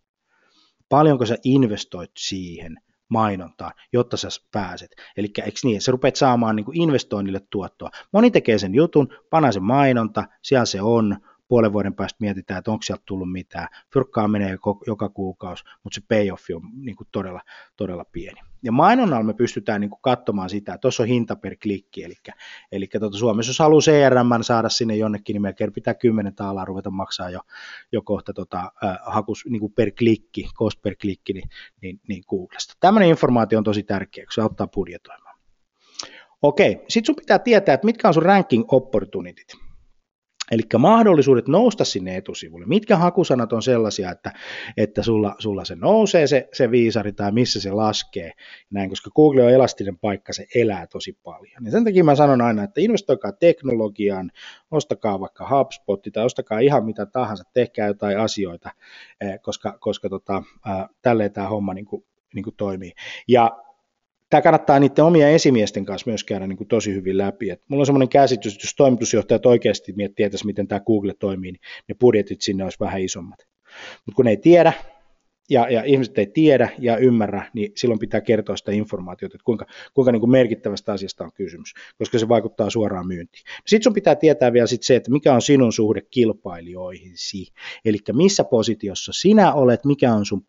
[0.88, 2.76] Paljonko sä investoit siihen?
[3.08, 4.90] Mainontaan, jotta sä pääset.
[5.16, 7.90] Eli eikö niin, sä rupeat saamaan niin kuin investoinnille tuottoa.
[8.12, 11.16] Moni tekee sen jutun, panaa sen mainonta, siellä se on,
[11.48, 13.68] puolen vuoden päästä mietitään, että onko sieltä tullut mitään.
[13.92, 17.40] Fyrkkaa menee joka kuukausi, mutta se payoffi on niin kuin todella,
[17.76, 18.40] todella pieni.
[18.62, 22.14] Ja mainonnalla me pystytään niin kuin katsomaan sitä, että tuossa on hinta per klikki, eli,
[22.72, 26.90] eli tuota, Suomessa jos haluaa CRM saada sinne jonnekin, niin melkein pitää 10 taalaa ruveta
[26.90, 27.40] maksaa jo,
[27.92, 31.48] jo kohta tota, äh, hakus niin kuin per klikki, cost per klikki, niin,
[31.82, 32.74] niin, niin Googlesta.
[32.80, 35.36] Tämmöinen informaatio on tosi tärkeä, kun se auttaa budjetoimaan.
[36.42, 39.65] Okei, sitten sun pitää tietää, että mitkä on sun ranking opportunityt.
[40.50, 42.66] Eli mahdollisuudet nousta sinne etusivulle.
[42.66, 44.32] Mitkä hakusanat on sellaisia, että,
[44.76, 48.32] että sulla, sulla se nousee se, se viisari tai missä se laskee,
[48.70, 51.64] näin, koska Google on elastinen paikka, se elää tosi paljon.
[51.64, 54.30] Ja sen takia mä sanon aina, että investoikaa teknologiaan,
[54.70, 58.70] ostakaa vaikka HubSpot tai ostakaa ihan mitä tahansa, tehkää jotain asioita,
[59.20, 60.42] eh, koska, koska tota,
[61.02, 62.92] tälleen tämä homma niin kuin, niin kuin toimii.
[63.28, 63.65] Ja
[64.30, 67.50] tämä kannattaa niiden omien esimiesten kanssa myös käydä niin kuin tosi hyvin läpi.
[67.50, 71.60] Et mulla on semmoinen käsitys, että jos toimitusjohtajat oikeasti tietäisi, miten tämä Google toimii, niin
[71.88, 73.38] ne budjetit sinne olisi vähän isommat.
[74.06, 74.72] Mutta kun ne ei tiedä,
[75.50, 79.66] ja, ja ihmiset ei tiedä ja ymmärrä, niin silloin pitää kertoa sitä informaatiota, että kuinka,
[79.94, 83.44] kuinka niin kuin merkittävästä asiasta on kysymys, koska se vaikuttaa suoraan myyntiin.
[83.66, 87.52] Sitten sun pitää tietää vielä sit se, että mikä on sinun suhde kilpailijoihisi,
[87.84, 90.46] eli missä positiossa sinä olet, mikä on sun,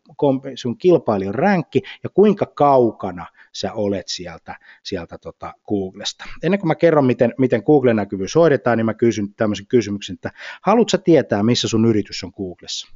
[0.54, 6.24] sun kilpailijan ränkki ja kuinka kaukana sä olet sieltä, sieltä tota Googlesta.
[6.42, 10.30] Ennen kuin mä kerron, miten, miten Google-näkyvyys hoidetaan, niin mä kysyn tämmöisen kysymyksen, että
[10.62, 12.88] haluatko tietää, missä sun yritys on Googlessa?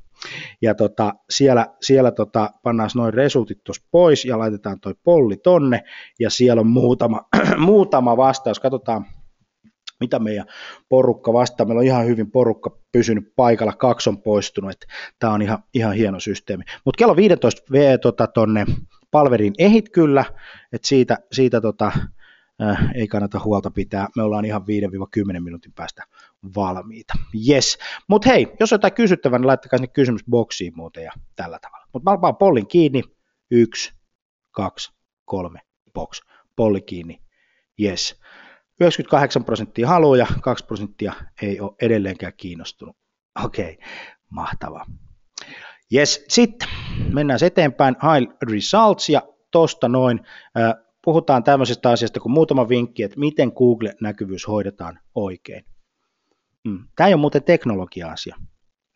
[0.62, 5.82] Ja tota, siellä, siellä tota, pannaan noin resultit tuossa pois ja laitetaan toi polli tonne
[6.20, 7.20] ja siellä on muutama,
[7.58, 8.60] muutama vastaus.
[8.60, 9.06] Katsotaan,
[10.00, 10.46] mitä meidän
[10.88, 11.66] porukka vastaa.
[11.66, 14.72] Meillä on ihan hyvin porukka pysynyt paikalla, kaksi on poistunut,
[15.18, 16.64] tämä on ihan, ihan hieno systeemi.
[16.84, 18.66] Mutta kello 15 v, tota, tonne
[19.10, 20.24] palveriin ehit kyllä,
[20.72, 21.92] että siitä, siitä tota,
[22.62, 24.08] äh, ei kannata huolta pitää.
[24.16, 26.04] Me ollaan ihan 5-10 minuutin päästä
[26.56, 27.14] valmiita.
[27.48, 27.78] Yes.
[28.08, 31.86] Mutta hei, jos on jotain kysyttävää, niin laittakaa sinne kysymysboksiin muuten ja tällä tavalla.
[31.92, 33.02] Mutta mä vaan pollin kiinni.
[33.50, 33.92] Yksi,
[34.50, 34.92] kaksi,
[35.24, 35.60] kolme,
[35.92, 36.20] box.
[36.56, 37.20] Polli kiinni.
[37.82, 38.20] Yes.
[38.80, 42.96] 98 prosenttia haluaa ja 2 prosenttia ei ole edelleenkään kiinnostunut.
[43.44, 43.88] Okei, okay.
[44.30, 44.86] mahtavaa.
[45.94, 46.68] Yes, sitten
[47.14, 47.94] mennään eteenpäin.
[47.94, 50.20] High results ja tosta noin.
[51.04, 55.64] Puhutaan tämmöisestä asiasta kuin muutama vinkki, että miten Google-näkyvyys hoidetaan oikein.
[56.64, 56.88] Mm.
[56.96, 58.36] Tämä ei ole muuten teknologia-asia.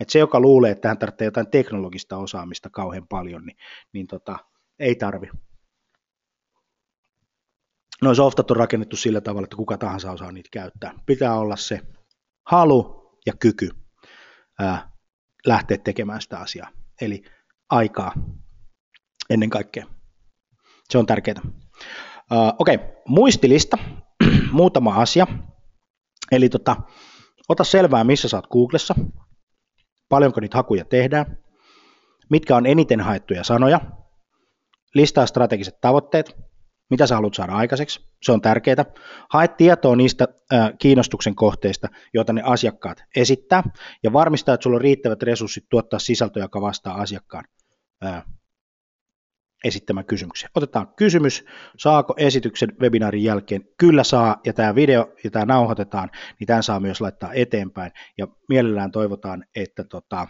[0.00, 3.56] Et se, joka luulee, että hän tarvitsee jotain teknologista osaamista kauhean paljon, niin,
[3.92, 4.38] niin tota,
[4.78, 5.30] ei tarvi.
[8.02, 10.94] noin softat on rakennettu sillä tavalla, että kuka tahansa osaa niitä käyttää.
[11.06, 11.80] Pitää olla se
[12.46, 13.70] halu ja kyky
[14.58, 14.90] ää,
[15.46, 16.70] lähteä tekemään sitä asiaa.
[17.00, 17.22] Eli
[17.70, 18.12] aikaa
[19.30, 19.86] ennen kaikkea.
[20.90, 21.40] Se on tärkeää.
[22.32, 22.88] Uh, Okei, okay.
[23.08, 23.78] muistilista,
[24.52, 25.26] muutama asia.
[26.32, 26.76] Eli tota,
[27.48, 28.94] ota selvää, missä saat Googlessa,
[30.08, 31.38] paljonko niitä hakuja tehdään,
[32.30, 33.80] mitkä on eniten haettuja sanoja,
[34.94, 36.36] listaa strategiset tavoitteet,
[36.90, 38.84] mitä sä haluat saada aikaiseksi, se on tärkeää.
[39.30, 43.62] Hae tietoa niistä äh, kiinnostuksen kohteista, joita ne asiakkaat esittää,
[44.02, 47.44] ja varmistaa, että sulla on riittävät resurssit tuottaa sisältöä, joka vastaa asiakkaan
[48.04, 48.24] äh,
[49.64, 50.48] esittämään kysymyksiä.
[50.54, 51.44] Otetaan kysymys,
[51.78, 53.64] saako esityksen webinaarin jälkeen?
[53.78, 58.26] Kyllä saa, ja tämä video, ja tämä nauhoitetaan, niin tämän saa myös laittaa eteenpäin, ja
[58.48, 60.26] mielellään toivotaan, että tota,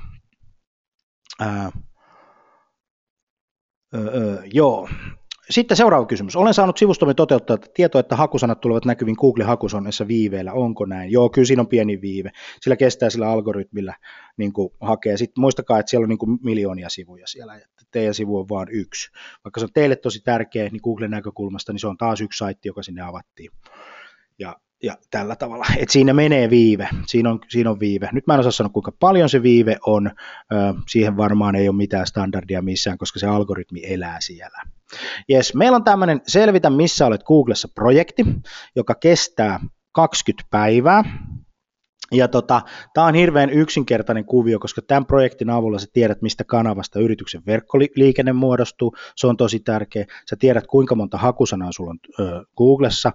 [1.40, 1.72] ää,
[3.94, 4.88] öö, joo,
[5.51, 6.36] sitten seuraava kysymys.
[6.36, 10.53] Olen saanut sivustomme toteuttaa tietoa, että hakusanat tulevat näkyviin Google-hakusonneissa viiveellä.
[10.53, 11.12] Onko näin?
[11.12, 12.30] Joo, kyllä siinä on pieni viive.
[12.61, 13.94] Sillä kestää sillä algoritmilla
[14.36, 15.16] niin kuin hakee.
[15.16, 17.55] Sitten muistakaa, että siellä on niin kuin miljoonia sivuja siellä.
[17.55, 19.11] Että teidän sivu on vain yksi.
[19.44, 22.68] Vaikka se on teille tosi tärkeä, niin Googlen näkökulmasta, niin se on taas yksi saitti,
[22.68, 23.51] joka sinne avattiin.
[24.38, 25.66] Ja ja tällä tavalla.
[25.76, 28.08] Et siinä menee viive, siinä on, siinä on viive.
[28.12, 30.06] Nyt mä en osaa sanoa, kuinka paljon se viive on,
[30.52, 30.54] ö,
[30.88, 34.62] siihen varmaan ei ole mitään standardia missään, koska se algoritmi elää siellä.
[35.30, 38.24] Yes, meillä on tämmöinen Selvitä, missä olet Googlessa projekti,
[38.76, 39.60] joka kestää
[39.92, 41.04] 20 päivää.
[42.12, 42.62] Ja tota,
[42.94, 48.32] tämä on hirveän yksinkertainen kuvio, koska tämän projektin avulla sä tiedät, mistä kanavasta yrityksen verkkoliikenne
[48.32, 48.96] muodostuu.
[49.16, 50.06] Se on tosi tärkeä.
[50.30, 53.12] Sä tiedät, kuinka monta hakusanaa sulla on ö, Googlessa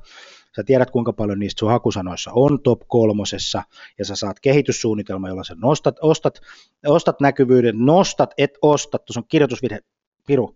[0.55, 3.63] sä tiedät kuinka paljon niistä sun hakusanoissa on top kolmosessa,
[3.99, 6.41] ja sä saat kehityssuunnitelma, jolla sä nostat, ostat,
[6.87, 9.79] ostat näkyvyyden, nostat, et ostat, tuossa on kirjoitusvirhe,
[10.27, 10.55] Piru,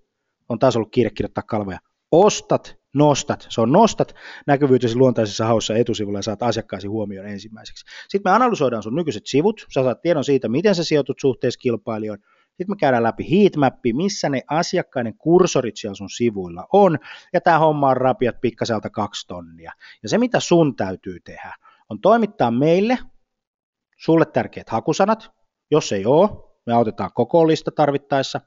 [0.50, 1.80] on taas ollut kiire kirjoittaa kalvoja,
[2.12, 4.16] ostat, nostat, se on nostat
[4.48, 7.86] näkyvyytesi luontaisessa haussa etusivulla ja saat asiakkaasi huomioon ensimmäiseksi.
[8.10, 12.20] Sitten me analysoidaan sun nykyiset sivut, sä saat tiedon siitä, miten sä sijoitut suhteessa kilpailijoon,
[12.58, 17.00] sitten me käydään läpi heatmappi, missä ne asiakkaiden kursorit siellä sun sivuilla on,
[17.34, 19.72] ja tämä homma on rapiat pikkaselta kaksi tonnia.
[20.04, 21.54] Ja se, mitä sun täytyy tehdä,
[21.90, 22.98] on toimittaa meille
[23.98, 25.32] sulle tärkeät hakusanat,
[25.72, 26.30] jos ei ole,
[26.66, 28.42] me autetaan koko lista tarvittaessa,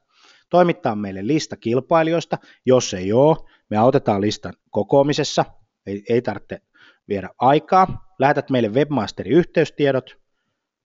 [0.49, 3.37] toimittaa meille lista kilpailijoista, jos ei ole,
[3.69, 5.45] me autetaan listan kokoamisessa,
[5.85, 6.61] ei, ei tarvitse
[7.09, 10.17] viedä aikaa, lähetät meille webmasterin yhteystiedot,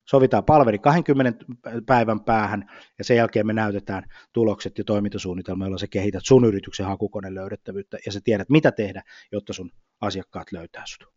[0.05, 1.45] sovitaan palveri 20
[1.87, 6.87] päivän päähän ja sen jälkeen me näytetään tulokset ja toimintasuunnitelma, jolla sä kehität sun yrityksen
[6.87, 9.03] hakukoneen löydettävyyttä ja sä tiedät mitä tehdä,
[9.33, 11.15] jotta sun asiakkaat löytää sut.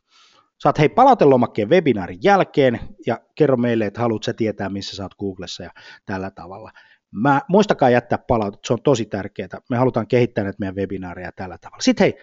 [0.60, 5.16] Saat hei palautelomakkeen webinaarin jälkeen ja kerro meille, että haluat sä tietää, missä sä oot
[5.16, 5.72] Googlessa ja
[6.06, 6.72] tällä tavalla.
[7.12, 9.50] Mä, muistakaa jättää palautet, se on tosi tärkeää.
[9.70, 11.82] Me halutaan kehittää näitä meidän webinaareja tällä tavalla.
[11.82, 12.14] Sitten hei,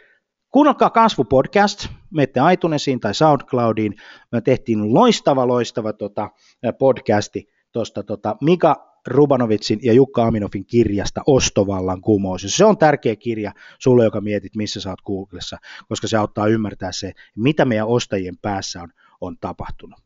[0.54, 3.94] Kuunnelkaa Kasvu-podcast, menette iTunesiin tai SoundCloudiin.
[4.32, 6.30] Me tehtiin loistava, loistava tota,
[6.78, 12.44] podcasti tuosta tota, Mika Rubanovitsin ja Jukka Aminofin kirjasta Ostovallan kumous.
[12.46, 16.92] Se on tärkeä kirja sulle, joka mietit, missä sä oot Googlessa, koska se auttaa ymmärtää
[16.92, 18.88] se, mitä meidän ostajien päässä on,
[19.20, 20.00] on tapahtunut.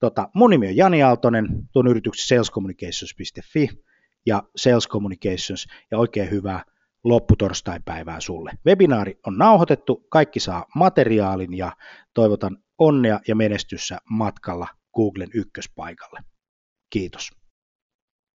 [0.00, 3.68] Tota, mun nimi on Jani Aaltonen, tuon yrityksen salescommunications.fi
[4.26, 6.62] ja Sales Communications ja oikein hyvää
[7.08, 8.52] lopputorstaipäivää sulle.
[8.66, 11.72] Webinaari on nauhoitettu, kaikki saa materiaalin ja
[12.14, 16.20] toivotan onnea ja menestyssä matkalla Googlen ykköspaikalle.
[16.90, 17.35] Kiitos.